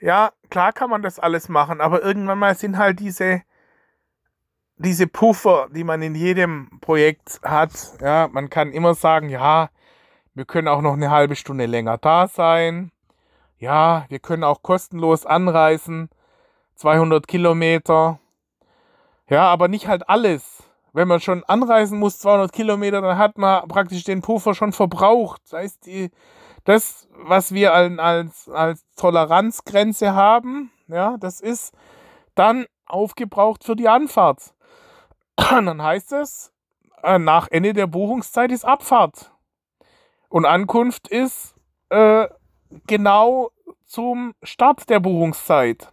Ja, 0.00 0.32
klar 0.48 0.72
kann 0.72 0.88
man 0.88 1.02
das 1.02 1.18
alles 1.18 1.50
machen, 1.50 1.82
aber 1.82 2.02
irgendwann 2.02 2.38
mal 2.38 2.54
sind 2.54 2.78
halt 2.78 3.00
diese, 3.00 3.42
diese 4.78 5.06
Puffer, 5.06 5.68
die 5.74 5.84
man 5.84 6.02
in 6.02 6.14
jedem 6.14 6.80
Projekt 6.80 7.40
hat. 7.42 7.70
Ja, 8.00 8.28
man 8.30 8.50
kann 8.50 8.72
immer 8.72 8.94
sagen, 8.94 9.28
ja, 9.28 9.70
wir 10.34 10.44
können 10.44 10.68
auch 10.68 10.82
noch 10.82 10.94
eine 10.94 11.10
halbe 11.10 11.36
Stunde 11.36 11.66
länger 11.66 11.98
da 11.98 12.28
sein. 12.28 12.92
Ja, 13.58 14.06
wir 14.08 14.20
können 14.20 14.44
auch 14.44 14.62
kostenlos 14.62 15.26
anreisen. 15.26 16.10
200 16.76 17.26
Kilometer. 17.26 18.20
Ja, 19.28 19.48
aber 19.48 19.68
nicht 19.68 19.88
halt 19.88 20.08
alles 20.08 20.68
wenn 20.92 21.08
man 21.08 21.20
schon 21.20 21.44
anreisen 21.44 21.98
muss, 21.98 22.18
200 22.18 22.52
Kilometer, 22.52 23.00
dann 23.00 23.18
hat 23.18 23.38
man 23.38 23.66
praktisch 23.68 24.04
den 24.04 24.20
Puffer 24.20 24.54
schon 24.54 24.72
verbraucht. 24.72 25.40
Das 25.44 25.52
heißt, 25.52 25.86
die, 25.86 26.10
das, 26.64 27.08
was 27.12 27.52
wir 27.52 27.72
als, 27.72 28.48
als 28.48 28.84
Toleranzgrenze 28.96 30.14
haben, 30.14 30.72
ja, 30.88 31.16
das 31.18 31.40
ist 31.40 31.72
dann 32.34 32.66
aufgebraucht 32.86 33.64
für 33.64 33.76
die 33.76 33.88
Anfahrt. 33.88 34.54
dann 35.50 35.82
heißt 35.82 36.12
es, 36.12 36.52
äh, 37.02 37.18
nach 37.18 37.48
Ende 37.50 37.72
der 37.72 37.86
Buchungszeit 37.86 38.50
ist 38.50 38.64
Abfahrt. 38.64 39.30
Und 40.28 40.44
Ankunft 40.44 41.08
ist 41.08 41.54
äh, 41.90 42.26
genau 42.86 43.50
zum 43.86 44.34
Start 44.42 44.90
der 44.90 45.00
Buchungszeit. 45.00 45.92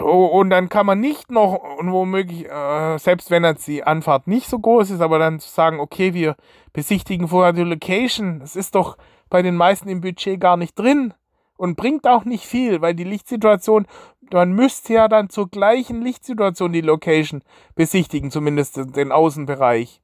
Und 0.00 0.50
dann 0.50 0.68
kann 0.68 0.86
man 0.86 1.00
nicht 1.00 1.30
noch, 1.30 1.54
und 1.78 1.90
womöglich, 1.90 2.48
äh, 2.48 2.98
selbst 2.98 3.30
wenn 3.30 3.44
jetzt 3.44 3.66
die 3.66 3.82
Anfahrt 3.82 4.28
nicht 4.28 4.48
so 4.48 4.58
groß 4.58 4.90
ist, 4.90 5.00
aber 5.00 5.18
dann 5.18 5.40
zu 5.40 5.48
sagen, 5.48 5.80
okay, 5.80 6.14
wir 6.14 6.36
besichtigen 6.72 7.28
vorher 7.28 7.52
die 7.52 7.62
Location, 7.62 8.38
das 8.38 8.54
ist 8.54 8.76
doch 8.76 8.96
bei 9.28 9.42
den 9.42 9.56
meisten 9.56 9.88
im 9.88 10.00
Budget 10.00 10.40
gar 10.40 10.56
nicht 10.56 10.78
drin 10.78 11.12
und 11.60 11.76
bringt 11.76 12.06
auch 12.06 12.24
nicht 12.24 12.46
viel, 12.46 12.80
weil 12.80 12.94
die 12.94 13.04
Lichtsituation, 13.04 13.86
man 14.32 14.52
müsste 14.52 14.94
ja 14.94 15.08
dann 15.08 15.28
zur 15.28 15.50
gleichen 15.50 16.00
Lichtsituation 16.00 16.72
die 16.72 16.80
Location 16.80 17.42
besichtigen, 17.74 18.30
zumindest 18.30 18.80
den 18.96 19.12
Außenbereich. 19.12 20.00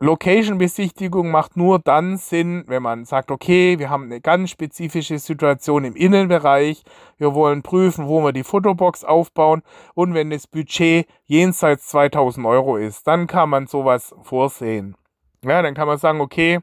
Location-Besichtigung 0.00 1.30
macht 1.30 1.56
nur 1.56 1.78
dann 1.78 2.16
Sinn, 2.16 2.64
wenn 2.66 2.82
man 2.82 3.04
sagt, 3.04 3.30
okay, 3.30 3.78
wir 3.78 3.88
haben 3.88 4.06
eine 4.06 4.20
ganz 4.20 4.50
spezifische 4.50 5.20
Situation 5.20 5.84
im 5.84 5.94
Innenbereich, 5.94 6.82
wir 7.18 7.32
wollen 7.32 7.62
prüfen, 7.62 8.08
wo 8.08 8.20
wir 8.20 8.32
die 8.32 8.42
Fotobox 8.42 9.04
aufbauen 9.04 9.62
und 9.94 10.12
wenn 10.12 10.30
das 10.30 10.48
Budget 10.48 11.06
jenseits 11.24 11.86
2000 11.86 12.44
Euro 12.44 12.76
ist, 12.76 13.06
dann 13.06 13.28
kann 13.28 13.48
man 13.48 13.68
sowas 13.68 14.12
vorsehen. 14.22 14.96
Ja, 15.44 15.62
dann 15.62 15.74
kann 15.74 15.86
man 15.86 15.98
sagen, 15.98 16.20
okay, 16.20 16.58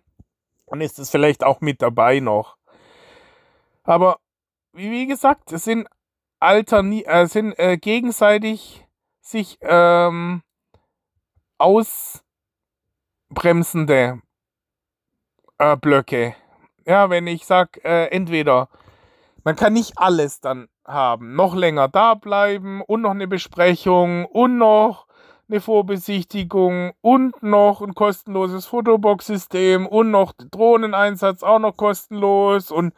dann 0.67 0.81
ist 0.81 0.99
es 0.99 1.09
vielleicht 1.09 1.45
auch 1.45 1.61
mit 1.61 1.81
dabei 1.81 2.19
noch. 2.19 2.57
Aber 3.83 4.19
wie 4.73 5.07
gesagt, 5.07 5.51
es 5.51 5.65
sind 5.65 5.87
alterni 6.39 7.03
äh, 7.03 7.25
sind 7.27 7.57
äh, 7.57 7.77
gegenseitig 7.77 8.85
sich 9.21 9.57
ähm, 9.61 10.41
aus 11.57 12.23
bremsende 13.29 14.21
äh, 15.57 15.77
Blöcke. 15.77 16.35
Ja, 16.85 17.09
wenn 17.09 17.27
ich 17.27 17.45
sage, 17.45 17.83
äh, 17.83 18.07
entweder 18.07 18.69
man 19.43 19.55
kann 19.55 19.73
nicht 19.73 19.93
alles 19.97 20.41
dann 20.41 20.67
haben, 20.85 21.35
noch 21.35 21.55
länger 21.55 21.87
da 21.87 22.13
bleiben 22.13 22.81
und 22.81 23.01
noch 23.01 23.11
eine 23.11 23.27
Besprechung 23.27 24.25
und 24.25 24.57
noch 24.57 25.07
eine 25.49 25.61
Vorbesichtigung 25.61 26.93
und 27.01 27.41
noch 27.43 27.81
ein 27.81 27.93
kostenloses 27.93 28.65
Fotobox-System 28.65 29.87
und 29.87 30.11
noch 30.11 30.33
Drohneneinsatz 30.33 31.43
auch 31.43 31.59
noch 31.59 31.77
kostenlos 31.77 32.71
und 32.71 32.93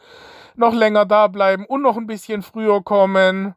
noch 0.58 0.74
länger 0.74 1.06
da 1.06 1.28
bleiben 1.28 1.66
und 1.66 1.82
noch 1.82 1.98
ein 1.98 2.08
bisschen 2.08 2.42
früher 2.42 2.84
kommen. 2.84 3.56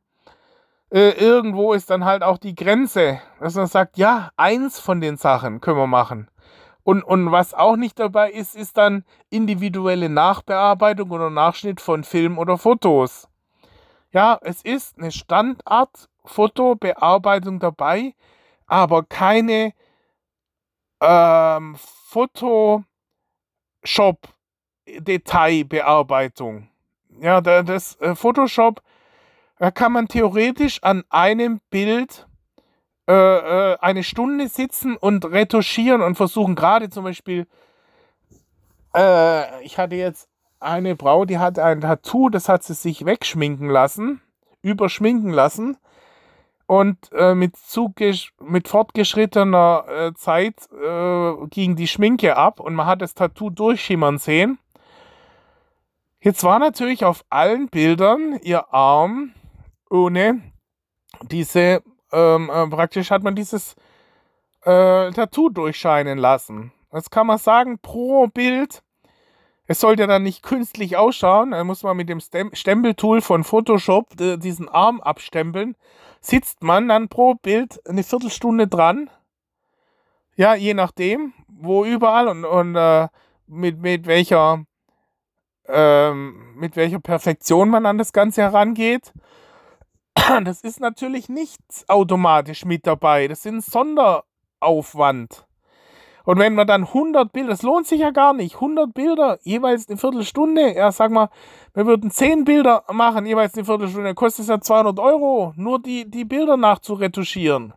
Äh, 0.90 1.10
irgendwo 1.10 1.74
ist 1.74 1.90
dann 1.90 2.04
halt 2.04 2.22
auch 2.22 2.38
die 2.38 2.54
Grenze, 2.54 3.20
dass 3.40 3.54
man 3.54 3.66
sagt, 3.66 3.98
ja, 3.98 4.30
eins 4.36 4.80
von 4.80 5.00
den 5.00 5.16
Sachen 5.16 5.60
können 5.60 5.78
wir 5.78 5.86
machen. 5.86 6.30
Und, 6.82 7.02
und 7.02 7.30
was 7.30 7.52
auch 7.52 7.76
nicht 7.76 7.98
dabei 7.98 8.30
ist, 8.30 8.56
ist 8.56 8.78
dann 8.78 9.04
individuelle 9.28 10.08
Nachbearbeitung 10.08 11.10
oder 11.10 11.28
Nachschnitt 11.28 11.82
von 11.82 12.02
Film 12.02 12.38
oder 12.38 12.56
Fotos. 12.56 13.28
Ja, 14.10 14.38
es 14.40 14.62
ist 14.62 14.98
eine 14.98 15.12
Standard-Fotobearbeitung 15.12 17.60
dabei, 17.60 18.14
aber 18.66 19.02
keine 19.02 19.74
ähm, 21.02 21.76
Photoshop 21.76 22.86
Detailbearbeitung. 24.86 26.70
Ja, 27.20 27.40
das 27.40 27.96
äh, 28.00 28.14
Photoshop, 28.14 28.82
da 29.58 29.70
kann 29.70 29.92
man 29.92 30.08
theoretisch 30.08 30.82
an 30.82 31.04
einem 31.10 31.60
Bild 31.70 32.26
äh, 33.08 33.12
äh, 33.72 33.78
eine 33.80 34.02
Stunde 34.02 34.48
sitzen 34.48 34.96
und 34.96 35.24
retuschieren 35.24 36.02
und 36.02 36.16
versuchen, 36.16 36.54
gerade 36.54 36.90
zum 36.90 37.04
Beispiel, 37.04 37.46
äh, 38.94 39.64
ich 39.64 39.78
hatte 39.78 39.96
jetzt 39.96 40.28
eine 40.60 40.96
Frau, 40.96 41.24
die 41.24 41.38
hat 41.38 41.58
ein 41.58 41.80
Tattoo, 41.80 42.28
das 42.28 42.48
hat 42.48 42.62
sie 42.64 42.74
sich 42.74 43.04
wegschminken 43.04 43.68
lassen, 43.68 44.20
überschminken 44.62 45.30
lassen. 45.30 45.78
Und 46.66 46.98
äh, 47.12 47.34
mit, 47.34 47.54
mit 48.42 48.68
fortgeschrittener 48.68 49.84
äh, 49.88 50.12
Zeit 50.14 50.68
äh, 50.70 51.46
ging 51.48 51.76
die 51.76 51.88
Schminke 51.88 52.36
ab 52.36 52.60
und 52.60 52.74
man 52.74 52.84
hat 52.84 53.00
das 53.00 53.14
Tattoo 53.14 53.48
durchschimmern 53.48 54.18
sehen. 54.18 54.58
Jetzt 56.20 56.42
war 56.42 56.58
natürlich 56.58 57.04
auf 57.04 57.24
allen 57.30 57.68
Bildern 57.68 58.40
ihr 58.42 58.72
Arm 58.74 59.34
ohne 59.88 60.42
diese, 61.22 61.82
ähm, 62.12 62.50
äh, 62.50 62.66
praktisch 62.66 63.10
hat 63.10 63.22
man 63.22 63.36
dieses 63.36 63.76
äh, 64.62 65.10
Tattoo 65.12 65.48
durchscheinen 65.48 66.18
lassen. 66.18 66.72
Jetzt 66.92 67.10
kann 67.10 67.26
man 67.26 67.38
sagen, 67.38 67.78
pro 67.78 68.26
Bild, 68.26 68.82
es 69.66 69.80
sollte 69.80 70.08
dann 70.08 70.24
nicht 70.24 70.42
künstlich 70.42 70.96
ausschauen, 70.96 71.52
dann 71.52 71.66
muss 71.66 71.84
man 71.84 71.96
mit 71.96 72.08
dem 72.08 72.20
Stempeltool 72.20 73.20
von 73.20 73.44
Photoshop 73.44 74.20
äh, 74.20 74.38
diesen 74.38 74.68
Arm 74.68 75.00
abstempeln. 75.00 75.76
Sitzt 76.20 76.64
man 76.64 76.88
dann 76.88 77.08
pro 77.08 77.34
Bild 77.34 77.80
eine 77.86 78.02
Viertelstunde 78.02 78.66
dran. 78.66 79.08
Ja, 80.34 80.54
je 80.56 80.74
nachdem, 80.74 81.32
wo 81.46 81.84
überall 81.84 82.26
und, 82.26 82.44
und 82.44 82.74
äh, 82.74 83.08
mit, 83.46 83.78
mit 83.78 84.06
welcher 84.06 84.64
ähm, 85.68 86.54
mit 86.56 86.76
welcher 86.76 87.00
Perfektion 87.00 87.68
man 87.68 87.86
an 87.86 87.98
das 87.98 88.12
Ganze 88.12 88.42
herangeht. 88.42 89.12
Das 90.44 90.62
ist 90.62 90.80
natürlich 90.80 91.28
nicht 91.28 91.60
automatisch 91.86 92.64
mit 92.64 92.86
dabei. 92.86 93.28
Das 93.28 93.42
sind 93.42 93.64
Sonderaufwand. 93.64 95.46
Und 96.28 96.38
wenn 96.38 96.54
man 96.54 96.66
dann 96.66 96.84
100 96.84 97.32
Bilder, 97.32 97.48
das 97.48 97.62
lohnt 97.62 97.86
sich 97.86 98.00
ja 98.00 98.10
gar 98.10 98.34
nicht, 98.34 98.56
100 98.56 98.92
Bilder, 98.92 99.38
jeweils 99.44 99.88
eine 99.88 99.96
Viertelstunde, 99.96 100.74
ja, 100.74 100.92
sag 100.92 101.10
mal, 101.10 101.30
wir 101.72 101.86
würden 101.86 102.10
10 102.10 102.44
Bilder 102.44 102.84
machen, 102.92 103.24
jeweils 103.24 103.54
eine 103.54 103.64
Viertelstunde, 103.64 104.14
kostet 104.14 104.42
es 104.42 104.48
ja 104.48 104.60
200 104.60 104.98
Euro, 104.98 105.54
nur 105.56 105.80
die, 105.80 106.10
die 106.10 106.26
Bilder 106.26 106.58
nachzuretuschieren. 106.58 107.72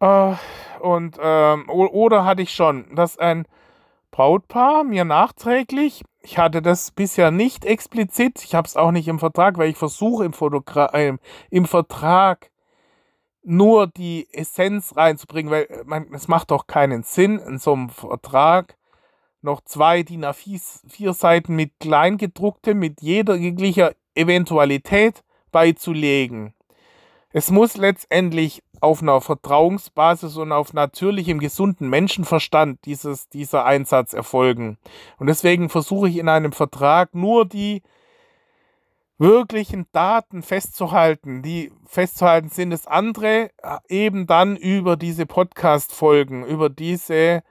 Äh, 0.00 0.34
und, 0.80 1.16
ähm, 1.22 1.70
oder 1.70 2.26
hatte 2.26 2.42
ich 2.42 2.52
schon, 2.52 2.94
dass 2.94 3.16
ein 3.16 3.46
Brautpaar 4.10 4.84
mir 4.84 5.04
nachträglich, 5.04 6.02
ich 6.22 6.38
hatte 6.38 6.62
das 6.62 6.90
bisher 6.90 7.30
nicht 7.30 7.64
explizit, 7.64 8.42
ich 8.42 8.54
habe 8.54 8.66
es 8.66 8.76
auch 8.76 8.90
nicht 8.90 9.08
im 9.08 9.18
Vertrag, 9.18 9.58
weil 9.58 9.70
ich 9.70 9.76
versuche 9.76 10.24
im, 10.24 10.32
äh, 10.92 11.16
im 11.50 11.66
Vertrag 11.66 12.50
nur 13.42 13.86
die 13.86 14.28
Essenz 14.32 14.96
reinzubringen, 14.96 15.52
weil 15.52 15.64
äh, 15.64 16.14
es 16.14 16.28
macht 16.28 16.50
doch 16.50 16.66
keinen 16.66 17.02
Sinn, 17.02 17.38
in 17.38 17.58
so 17.58 17.74
einem 17.74 17.90
Vertrag 17.90 18.76
noch 19.40 19.60
zwei 19.60 20.02
DIN 20.02 20.24
A4 20.24 21.12
Seiten 21.12 21.54
mit 21.54 21.78
Kleingedrucktem, 21.78 22.78
mit 22.78 23.00
jeder 23.02 23.36
jeglicher 23.36 23.92
Eventualität 24.14 25.22
beizulegen. 25.52 26.54
Es 27.30 27.50
muss 27.50 27.76
letztendlich 27.76 28.62
auf 28.80 29.02
einer 29.02 29.20
Vertrauensbasis 29.20 30.36
und 30.36 30.52
auf 30.52 30.72
natürlichem, 30.72 31.38
gesunden 31.38 31.88
Menschenverstand 31.88 32.84
dieses, 32.84 33.28
dieser 33.28 33.64
Einsatz 33.64 34.12
erfolgen. 34.12 34.78
Und 35.18 35.26
deswegen 35.28 35.68
versuche 35.68 36.08
ich 36.08 36.18
in 36.18 36.28
einem 36.28 36.52
Vertrag 36.52 37.14
nur 37.14 37.46
die 37.46 37.82
wirklichen 39.18 39.86
Daten 39.92 40.42
festzuhalten, 40.42 41.42
die 41.42 41.72
festzuhalten 41.86 42.50
sind. 42.50 42.70
Das 42.70 42.86
andere 42.86 43.50
äh, 43.62 43.78
eben 43.88 44.26
dann 44.26 44.56
über 44.56 44.96
diese 44.96 45.26
Podcast-Folgen, 45.26 46.44
über 46.44 46.68
diese 46.68 47.42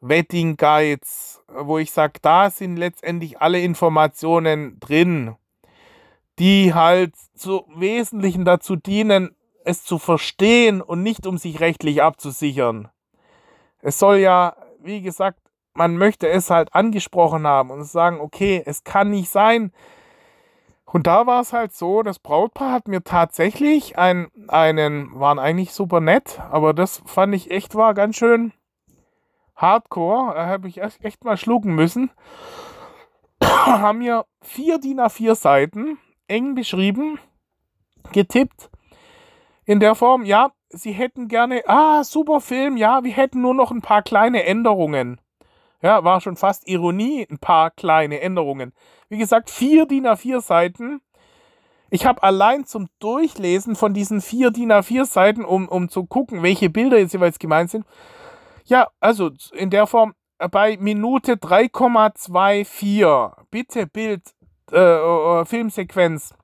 Wedding 0.00 0.56
Guides, 0.56 1.42
wo 1.48 1.78
ich 1.78 1.90
sage, 1.90 2.20
da 2.20 2.50
sind 2.50 2.76
letztendlich 2.76 3.40
alle 3.40 3.60
Informationen 3.60 4.78
drin, 4.80 5.34
die 6.38 6.74
halt 6.74 7.14
zu 7.34 7.64
Wesentlichen 7.74 8.44
dazu 8.44 8.76
dienen, 8.76 9.34
es 9.64 9.84
zu 9.84 9.98
verstehen 9.98 10.80
und 10.80 11.02
nicht 11.02 11.26
um 11.26 11.38
sich 11.38 11.60
rechtlich 11.60 12.02
abzusichern. 12.02 12.88
Es 13.80 13.98
soll 13.98 14.18
ja, 14.18 14.56
wie 14.80 15.02
gesagt, 15.02 15.38
man 15.74 15.96
möchte 15.96 16.28
es 16.28 16.50
halt 16.50 16.74
angesprochen 16.74 17.46
haben 17.46 17.70
und 17.70 17.84
sagen, 17.84 18.20
okay, 18.20 18.62
es 18.64 18.84
kann 18.84 19.10
nicht 19.10 19.30
sein. 19.30 19.72
Und 20.84 21.08
da 21.08 21.26
war 21.26 21.40
es 21.40 21.52
halt 21.52 21.72
so, 21.72 22.02
das 22.02 22.20
Brautpaar 22.20 22.70
hat 22.70 22.86
mir 22.86 23.02
tatsächlich 23.02 23.98
ein, 23.98 24.28
einen, 24.46 25.18
waren 25.18 25.40
eigentlich 25.40 25.72
super 25.72 26.00
nett, 26.00 26.40
aber 26.50 26.72
das 26.72 27.02
fand 27.04 27.34
ich 27.34 27.50
echt 27.50 27.74
war 27.74 27.94
ganz 27.94 28.16
schön 28.16 28.52
hardcore. 29.56 30.34
Da 30.34 30.46
habe 30.46 30.68
ich 30.68 30.80
echt 30.80 31.24
mal 31.24 31.36
schlucken 31.36 31.74
müssen. 31.74 32.10
haben 33.42 33.98
mir 33.98 34.24
vier 34.40 34.78
DIN 34.78 35.00
A4 35.00 35.34
Seiten 35.34 35.98
eng 36.28 36.54
beschrieben, 36.54 37.18
getippt 38.12 38.70
in 39.66 39.80
der 39.80 39.94
Form, 39.94 40.24
ja, 40.24 40.52
sie 40.68 40.92
hätten 40.92 41.28
gerne, 41.28 41.62
ah, 41.66 42.04
super 42.04 42.40
Film, 42.40 42.76
ja, 42.76 43.02
wir 43.04 43.12
hätten 43.12 43.40
nur 43.40 43.54
noch 43.54 43.70
ein 43.70 43.80
paar 43.80 44.02
kleine 44.02 44.44
Änderungen. 44.44 45.20
Ja, 45.82 46.04
war 46.04 46.20
schon 46.20 46.36
fast 46.36 46.66
Ironie, 46.66 47.26
ein 47.30 47.38
paar 47.38 47.70
kleine 47.70 48.20
Änderungen. 48.20 48.72
Wie 49.08 49.18
gesagt, 49.18 49.50
vier 49.50 49.86
DIN 49.86 50.06
A4 50.06 50.40
Seiten. 50.40 51.00
Ich 51.90 52.06
habe 52.06 52.22
allein 52.22 52.64
zum 52.64 52.88
Durchlesen 53.00 53.76
von 53.76 53.92
diesen 53.92 54.22
vier 54.22 54.50
DIN 54.50 54.72
A4 54.72 55.04
Seiten, 55.04 55.44
um, 55.44 55.68
um 55.68 55.90
zu 55.90 56.06
gucken, 56.06 56.42
welche 56.42 56.70
Bilder 56.70 56.98
jetzt 56.98 57.12
jeweils 57.12 57.38
gemeint 57.38 57.70
sind. 57.70 57.84
Ja, 58.64 58.88
also 59.00 59.30
in 59.52 59.68
der 59.68 59.86
Form 59.86 60.14
äh, 60.38 60.48
bei 60.48 60.78
Minute 60.78 61.34
3,24. 61.34 63.44
Bitte 63.50 63.86
Bild, 63.86 64.22
äh, 64.72 64.78
äh, 64.78 65.44
Filmsequenz. 65.44 66.34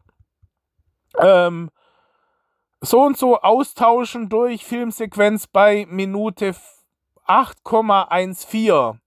Ähm, 1.19 1.71
so 2.81 3.03
und 3.03 3.17
so 3.17 3.41
austauschen 3.41 4.29
durch 4.29 4.65
Filmsequenz 4.65 5.47
bei 5.47 5.87
Minute 5.89 6.55
8,14 7.27 8.99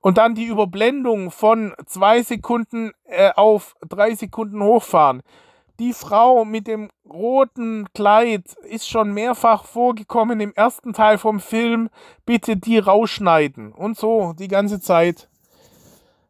und 0.00 0.18
dann 0.18 0.34
die 0.34 0.44
Überblendung 0.44 1.30
von 1.30 1.74
zwei 1.86 2.22
Sekunden 2.22 2.92
äh, 3.06 3.32
auf 3.34 3.74
drei 3.88 4.14
Sekunden 4.14 4.62
hochfahren. 4.62 5.22
Die 5.78 5.92
Frau 5.92 6.44
mit 6.44 6.68
dem 6.68 6.90
roten 7.04 7.86
Kleid 7.92 8.54
ist 8.62 8.88
schon 8.88 9.12
mehrfach 9.12 9.64
vorgekommen 9.64 10.40
im 10.40 10.52
ersten 10.54 10.92
Teil 10.92 11.18
vom 11.18 11.40
Film. 11.40 11.90
Bitte 12.24 12.56
die 12.56 12.78
rausschneiden. 12.78 13.72
Und 13.72 13.98
so 13.98 14.32
die 14.38 14.48
ganze 14.48 14.80
Zeit. 14.80 15.28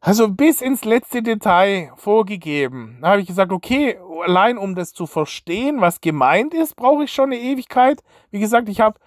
Also 0.01 0.29
bis 0.29 0.61
ins 0.61 0.85
letzte 0.85 1.23
Detail 1.23 1.91
vorgegeben. 1.97 2.99
Da 3.01 3.11
habe 3.11 3.21
ich 3.21 3.27
gesagt, 3.27 3.51
okay, 3.51 3.99
allein 4.25 4.59
um 4.59 4.75
das 4.75 4.93
zu 4.93 5.07
verstehen, 5.07 5.81
was 5.81 6.01
gemeint 6.01 6.55
ist, 6.55 6.77
brauche 6.77 7.05
ich 7.05 7.13
schon 7.13 7.33
eine 7.33 7.41
Ewigkeit. 7.41 8.03
Wie 8.31 8.39
gesagt, 8.39 8.69
ich 8.69 8.81
habe, 8.81 8.99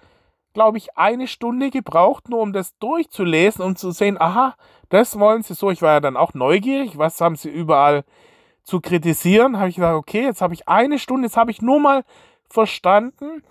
glaube 0.52 0.78
ich, 0.78 0.98
eine 0.98 1.26
Stunde 1.26 1.70
gebraucht, 1.70 2.28
nur 2.28 2.40
um 2.40 2.52
das 2.52 2.76
durchzulesen 2.78 3.64
und 3.64 3.78
zu 3.78 3.92
sehen, 3.92 4.20
aha, 4.20 4.54
das 4.88 5.18
wollen 5.18 5.42
sie 5.42 5.54
so. 5.54 5.70
Ich 5.70 5.80
war 5.80 5.92
ja 5.92 6.00
dann 6.00 6.16
auch 6.16 6.34
neugierig, 6.34 6.98
was 6.98 7.20
haben 7.20 7.36
sie 7.36 7.48
überall 7.48 8.04
zu 8.62 8.80
kritisieren. 8.80 9.58
Habe 9.58 9.68
ich 9.68 9.76
gesagt, 9.76 9.96
okay, 9.96 10.24
jetzt 10.24 10.42
habe 10.42 10.54
ich 10.54 10.68
eine 10.68 10.98
Stunde, 10.98 11.26
jetzt 11.26 11.36
habe 11.36 11.50
ich 11.50 11.62
nur 11.62 11.80
mal 11.80 12.04
verstanden, 12.48 13.42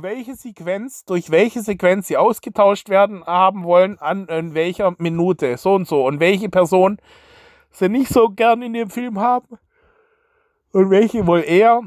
welche 0.00 0.34
Sequenz, 0.34 1.04
durch 1.04 1.30
welche 1.30 1.62
Sequenz 1.62 2.08
sie 2.08 2.16
ausgetauscht 2.16 2.88
werden 2.88 3.24
haben 3.24 3.64
wollen, 3.64 3.98
an 3.98 4.26
in 4.26 4.54
welcher 4.54 4.94
Minute, 4.98 5.56
so 5.56 5.74
und 5.74 5.86
so. 5.86 6.06
Und 6.06 6.20
welche 6.20 6.48
Person 6.48 6.98
sie 7.70 7.88
nicht 7.88 8.12
so 8.12 8.28
gern 8.28 8.62
in 8.62 8.72
dem 8.72 8.90
Film 8.90 9.20
haben 9.20 9.58
und 10.72 10.90
welche 10.90 11.26
wohl 11.26 11.44
eher. 11.46 11.82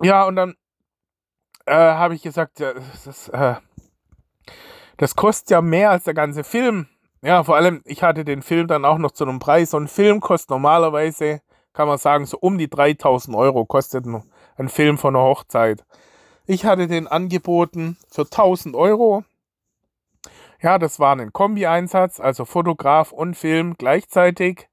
Ja, 0.00 0.24
und 0.24 0.36
dann 0.36 0.54
äh, 1.66 1.74
habe 1.74 2.14
ich 2.14 2.22
gesagt, 2.22 2.60
ja, 2.60 2.72
das, 3.04 3.28
äh, 3.28 3.54
das 4.96 5.16
kostet 5.16 5.50
ja 5.50 5.60
mehr 5.60 5.90
als 5.90 6.04
der 6.04 6.14
ganze 6.14 6.44
Film. 6.44 6.88
Ja, 7.22 7.44
vor 7.44 7.56
allem, 7.56 7.82
ich 7.84 8.02
hatte 8.02 8.24
den 8.24 8.42
Film 8.42 8.66
dann 8.66 8.84
auch 8.84 8.98
noch 8.98 9.12
zu 9.12 9.24
einem 9.24 9.38
Preis. 9.38 9.70
So 9.70 9.78
ein 9.78 9.88
Film 9.88 10.20
kostet 10.20 10.50
normalerweise, 10.50 11.40
kann 11.72 11.86
man 11.86 11.98
sagen, 11.98 12.26
so 12.26 12.36
um 12.38 12.58
die 12.58 12.68
3000 12.68 13.36
Euro 13.36 13.64
kostet 13.64 14.06
ein 14.06 14.22
Film 14.68 14.98
von 14.98 15.16
einer 15.16 15.24
Hochzeit. 15.24 15.84
Ich 16.46 16.64
hatte 16.64 16.88
den 16.88 17.06
angeboten 17.06 17.96
für 18.10 18.22
1000 18.22 18.74
Euro. 18.74 19.24
Ja, 20.60 20.78
das 20.78 21.00
war 21.00 21.16
ein 21.16 21.32
Kombi-Einsatz, 21.32 22.20
also 22.20 22.44
Fotograf 22.44 23.12
und 23.12 23.34
Film 23.36 23.74
gleichzeitig. 23.78 24.68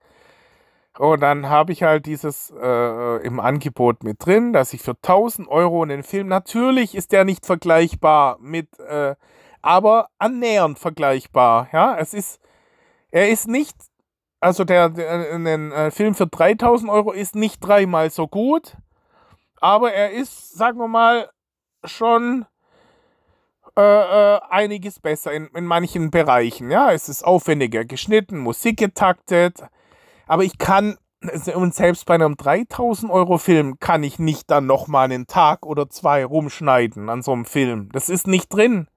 Und 0.98 1.22
dann 1.22 1.48
habe 1.48 1.72
ich 1.72 1.84
halt 1.84 2.06
dieses 2.06 2.54
äh, 2.62 3.26
im 3.26 3.40
Angebot 3.40 4.04
mit 4.04 4.26
drin, 4.26 4.52
dass 4.52 4.74
ich 4.74 4.82
für 4.82 4.96
1000 4.96 5.48
Euro 5.48 5.82
einen 5.82 6.04
Film, 6.04 6.28
natürlich 6.28 6.94
ist 6.94 7.12
der 7.12 7.24
nicht 7.24 7.46
vergleichbar 7.46 8.38
mit, 8.42 8.80
äh, 8.80 9.16
aber 9.62 10.10
annähernd 10.18 10.78
vergleichbar. 10.78 11.70
Ja, 11.72 11.98
es 11.98 12.14
ist, 12.14 12.42
er 13.12 13.30
ist 13.30 13.48
nicht, 13.48 13.78
also 14.42 14.66
der, 14.66 14.90
der 14.90 15.34
ein 15.34 15.72
äh, 15.72 15.92
Film 15.92 16.16
für 16.16 16.28
3000 16.28 16.92
Euro 16.92 17.14
ist 17.14 17.36
nicht 17.36 17.60
dreimal 17.62 18.10
so 18.10 18.28
gut, 18.28 18.76
aber 19.62 19.94
er 19.94 20.12
ist, 20.12 20.58
sagen 20.58 20.80
wir 20.80 20.88
mal, 20.88 21.30
schon 21.84 22.46
äh, 23.78 23.82
äh, 23.82 24.40
einiges 24.50 25.00
besser 25.00 25.32
in, 25.32 25.48
in 25.56 25.66
manchen 25.66 26.12
Bereichen. 26.12 26.72
Ja, 26.72 26.92
es 26.92 27.10
ist 27.10 27.24
aufwendiger 27.24 27.86
geschnitten, 27.86 28.40
Musik 28.40 28.78
getaktet 28.78 29.64
aber 30.30 30.44
ich 30.44 30.60
kann, 30.60 30.96
und 31.56 31.74
selbst 31.74 32.06
bei 32.06 32.14
einem 32.14 32.38
3000 32.38 33.12
Euro 33.12 33.40
Film 33.40 33.80
kann 33.80 34.04
ich 34.04 34.20
nicht 34.20 34.50
dann 34.52 34.68
nochmal 34.68 35.06
einen 35.06 35.26
Tag 35.26 35.66
oder 35.66 35.90
zwei 35.90 36.24
rumschneiden 36.24 37.10
an 37.10 37.24
so 37.24 37.34
einem 37.34 37.46
Film. 37.46 37.90
Das 37.92 38.10
ist 38.10 38.28
nicht 38.28 38.54
drin. 38.54 38.88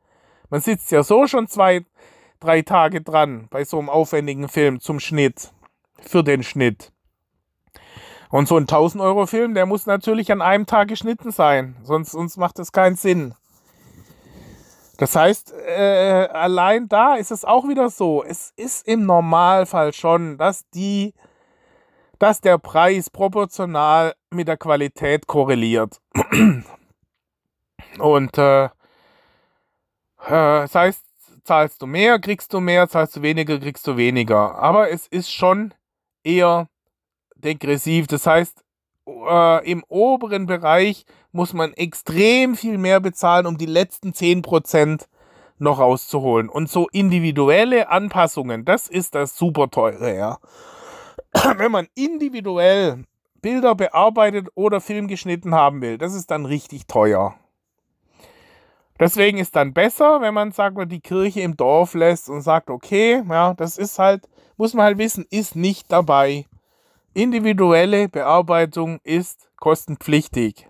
Man 0.51 0.61
sitzt 0.61 0.93
ja 0.93 1.03
so 1.03 1.27
schon 1.27 1.49
zwei, 1.49 1.87
drei 2.39 2.61
Tage 2.61 3.01
dran 3.01 3.49
bei 3.49 3.65
so 3.65 3.79
einem 3.79 3.89
aufwendigen 3.89 4.51
Film 4.51 4.79
zum 4.79 5.01
Schnitt. 5.01 5.53
Für 6.03 6.23
den 6.23 6.43
Schnitt. 6.43 6.93
Und 8.33 8.49
so 8.49 8.57
ein 8.57 8.63
1000 8.63 9.03
Euro 9.03 9.27
Film, 9.27 9.53
der 9.53 9.67
muss 9.67 9.85
natürlich 9.85 10.33
an 10.33 10.41
einem 10.41 10.65
Tag 10.65 10.89
geschnitten 10.89 11.33
sein. 11.33 11.77
Sonst, 11.83 12.13
sonst 12.13 12.39
macht 12.39 12.59
das 12.59 12.73
keinen 12.73 12.97
Sinn. 12.97 13.35
Das 14.97 15.15
heißt, 15.15 15.53
äh, 15.53 16.29
allein 16.33 16.89
da 16.89 17.17
ist 17.17 17.31
es 17.31 17.45
auch 17.45 17.69
wieder 17.69 17.91
so. 17.91 18.25
Es 18.25 18.55
ist 18.57 18.89
im 18.89 19.05
Normalfall 19.05 19.93
schon, 19.93 20.39
dass 20.39 20.67
die, 20.71 21.13
dass 22.19 22.41
der 22.41 22.57
Preis 22.57 23.11
proportional 23.11 24.15
mit 24.31 24.49
der 24.49 24.57
Qualität 24.57 25.27
korreliert. 25.27 26.01
Und 27.99 28.39
äh, 28.39 28.65
äh, 28.65 28.71
das 30.25 30.75
heißt, 30.75 31.05
zahlst 31.45 31.83
du 31.83 31.87
mehr, 31.87 32.19
kriegst 32.19 32.55
du 32.55 32.61
mehr, 32.61 32.89
zahlst 32.89 33.15
du 33.17 33.21
weniger, 33.21 33.59
kriegst 33.59 33.87
du 33.87 33.99
weniger. 33.99 34.55
Aber 34.55 34.89
es 34.89 35.07
ist 35.07 35.31
schon 35.31 35.75
eher 36.25 36.71
degressiv. 37.45 38.07
Das 38.07 38.27
heißt, 38.27 38.65
äh, 39.07 39.71
im 39.71 39.85
oberen 39.89 40.47
Bereich 40.47 41.05
muss 41.33 41.53
man 41.53 41.73
extrem 41.73 42.57
viel 42.57 42.79
mehr 42.79 43.01
bezahlen, 43.01 43.47
um 43.47 43.59
die 43.59 43.67
letzten 43.67 44.13
10% 44.13 45.07
noch 45.59 45.79
rauszuholen. 45.79 46.49
Und 46.49 46.69
so 46.71 46.89
individuelle 46.93 47.89
Anpassungen, 47.89 48.65
das 48.65 48.89
ist 48.89 49.15
das 49.15 49.37
super 49.37 49.71
teure, 49.71 50.17
ja. 50.17 50.39
Wenn 51.57 51.73
man 51.73 51.89
individuell 51.95 53.05
Bilder 53.41 53.75
bearbeitet 53.75 54.49
oder 54.55 54.81
Film 54.81 55.09
geschnitten 55.09 55.55
haben 55.55 55.81
will, 55.83 55.99
das 55.99 56.15
ist 56.15 56.31
dann 56.31 56.47
richtig 56.47 56.87
teuer. 56.87 57.35
Deswegen 59.01 59.39
ist 59.39 59.57
dann 59.57 59.73
besser, 59.73 60.21
wenn 60.21 60.33
man 60.33 60.53
sagt, 60.53 60.77
man 60.77 60.89
die 60.89 61.01
Kirche 61.01 61.41
im 61.41 61.57
Dorf 61.57 61.95
lässt 61.95 62.29
und 62.29 62.43
sagt, 62.43 62.71
okay, 62.71 63.23
ja, 63.29 63.53
das 63.55 63.77
ist 63.77 63.99
halt, 63.99 64.29
muss 64.57 64.75
man 64.75 64.85
halt 64.85 64.99
wissen, 64.99 65.27
ist 65.29 65.57
nicht 65.57 65.91
dabei. 65.91 66.47
Individuelle 67.15 68.09
Bearbeitung 68.09 68.99
ist 69.05 69.51
kostenpflichtig. 69.57 70.69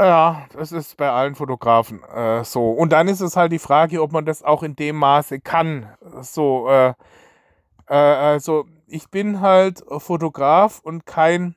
Ja, 0.00 0.46
das 0.52 0.72
ist 0.72 0.96
bei 0.96 1.10
allen 1.10 1.34
Fotografen 1.34 2.02
äh, 2.04 2.44
so. 2.44 2.70
Und 2.70 2.90
dann 2.92 3.08
ist 3.08 3.20
es 3.20 3.36
halt 3.36 3.52
die 3.52 3.58
Frage, 3.58 4.02
ob 4.02 4.12
man 4.12 4.24
das 4.24 4.42
auch 4.42 4.62
in 4.62 4.74
dem 4.74 4.96
Maße 4.96 5.40
kann. 5.40 5.92
So, 6.22 6.68
äh, 6.68 6.94
äh, 7.86 7.94
also 7.94 8.64
ich 8.86 9.10
bin 9.10 9.40
halt 9.40 9.82
Fotograf 9.98 10.80
und 10.82 11.06
kein 11.06 11.54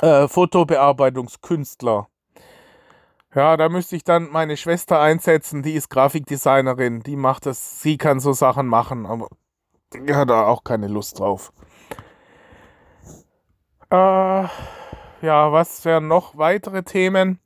äh, 0.00 0.28
Fotobearbeitungskünstler. 0.28 2.08
Ja, 3.34 3.56
da 3.58 3.68
müsste 3.68 3.96
ich 3.96 4.04
dann 4.04 4.30
meine 4.30 4.56
Schwester 4.56 5.00
einsetzen, 5.00 5.62
die 5.62 5.74
ist 5.74 5.90
Grafikdesignerin, 5.90 7.02
die 7.02 7.16
macht 7.16 7.44
das, 7.44 7.82
sie 7.82 7.98
kann 7.98 8.18
so 8.18 8.32
Sachen 8.32 8.66
machen, 8.66 9.04
aber 9.04 9.28
hat 9.94 10.30
da 10.30 10.46
auch 10.46 10.64
keine 10.64 10.88
Lust 10.88 11.20
drauf. 11.20 11.52
Äh, 13.90 13.94
ja, 13.94 15.52
was 15.52 15.84
wären 15.84 16.08
noch 16.08 16.36
weitere 16.36 16.82
Themen? 16.82 17.40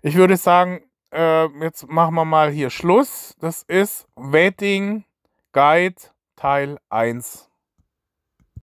Ich 0.00 0.16
würde 0.16 0.36
sagen, 0.36 0.80
äh, 1.12 1.46
jetzt 1.62 1.88
machen 1.88 2.14
wir 2.14 2.24
mal 2.24 2.50
hier 2.50 2.70
Schluss. 2.70 3.36
Das 3.40 3.62
ist 3.62 4.06
Wedding 4.16 5.04
Guide 5.52 5.96
Teil 6.36 6.78
1. 6.88 7.51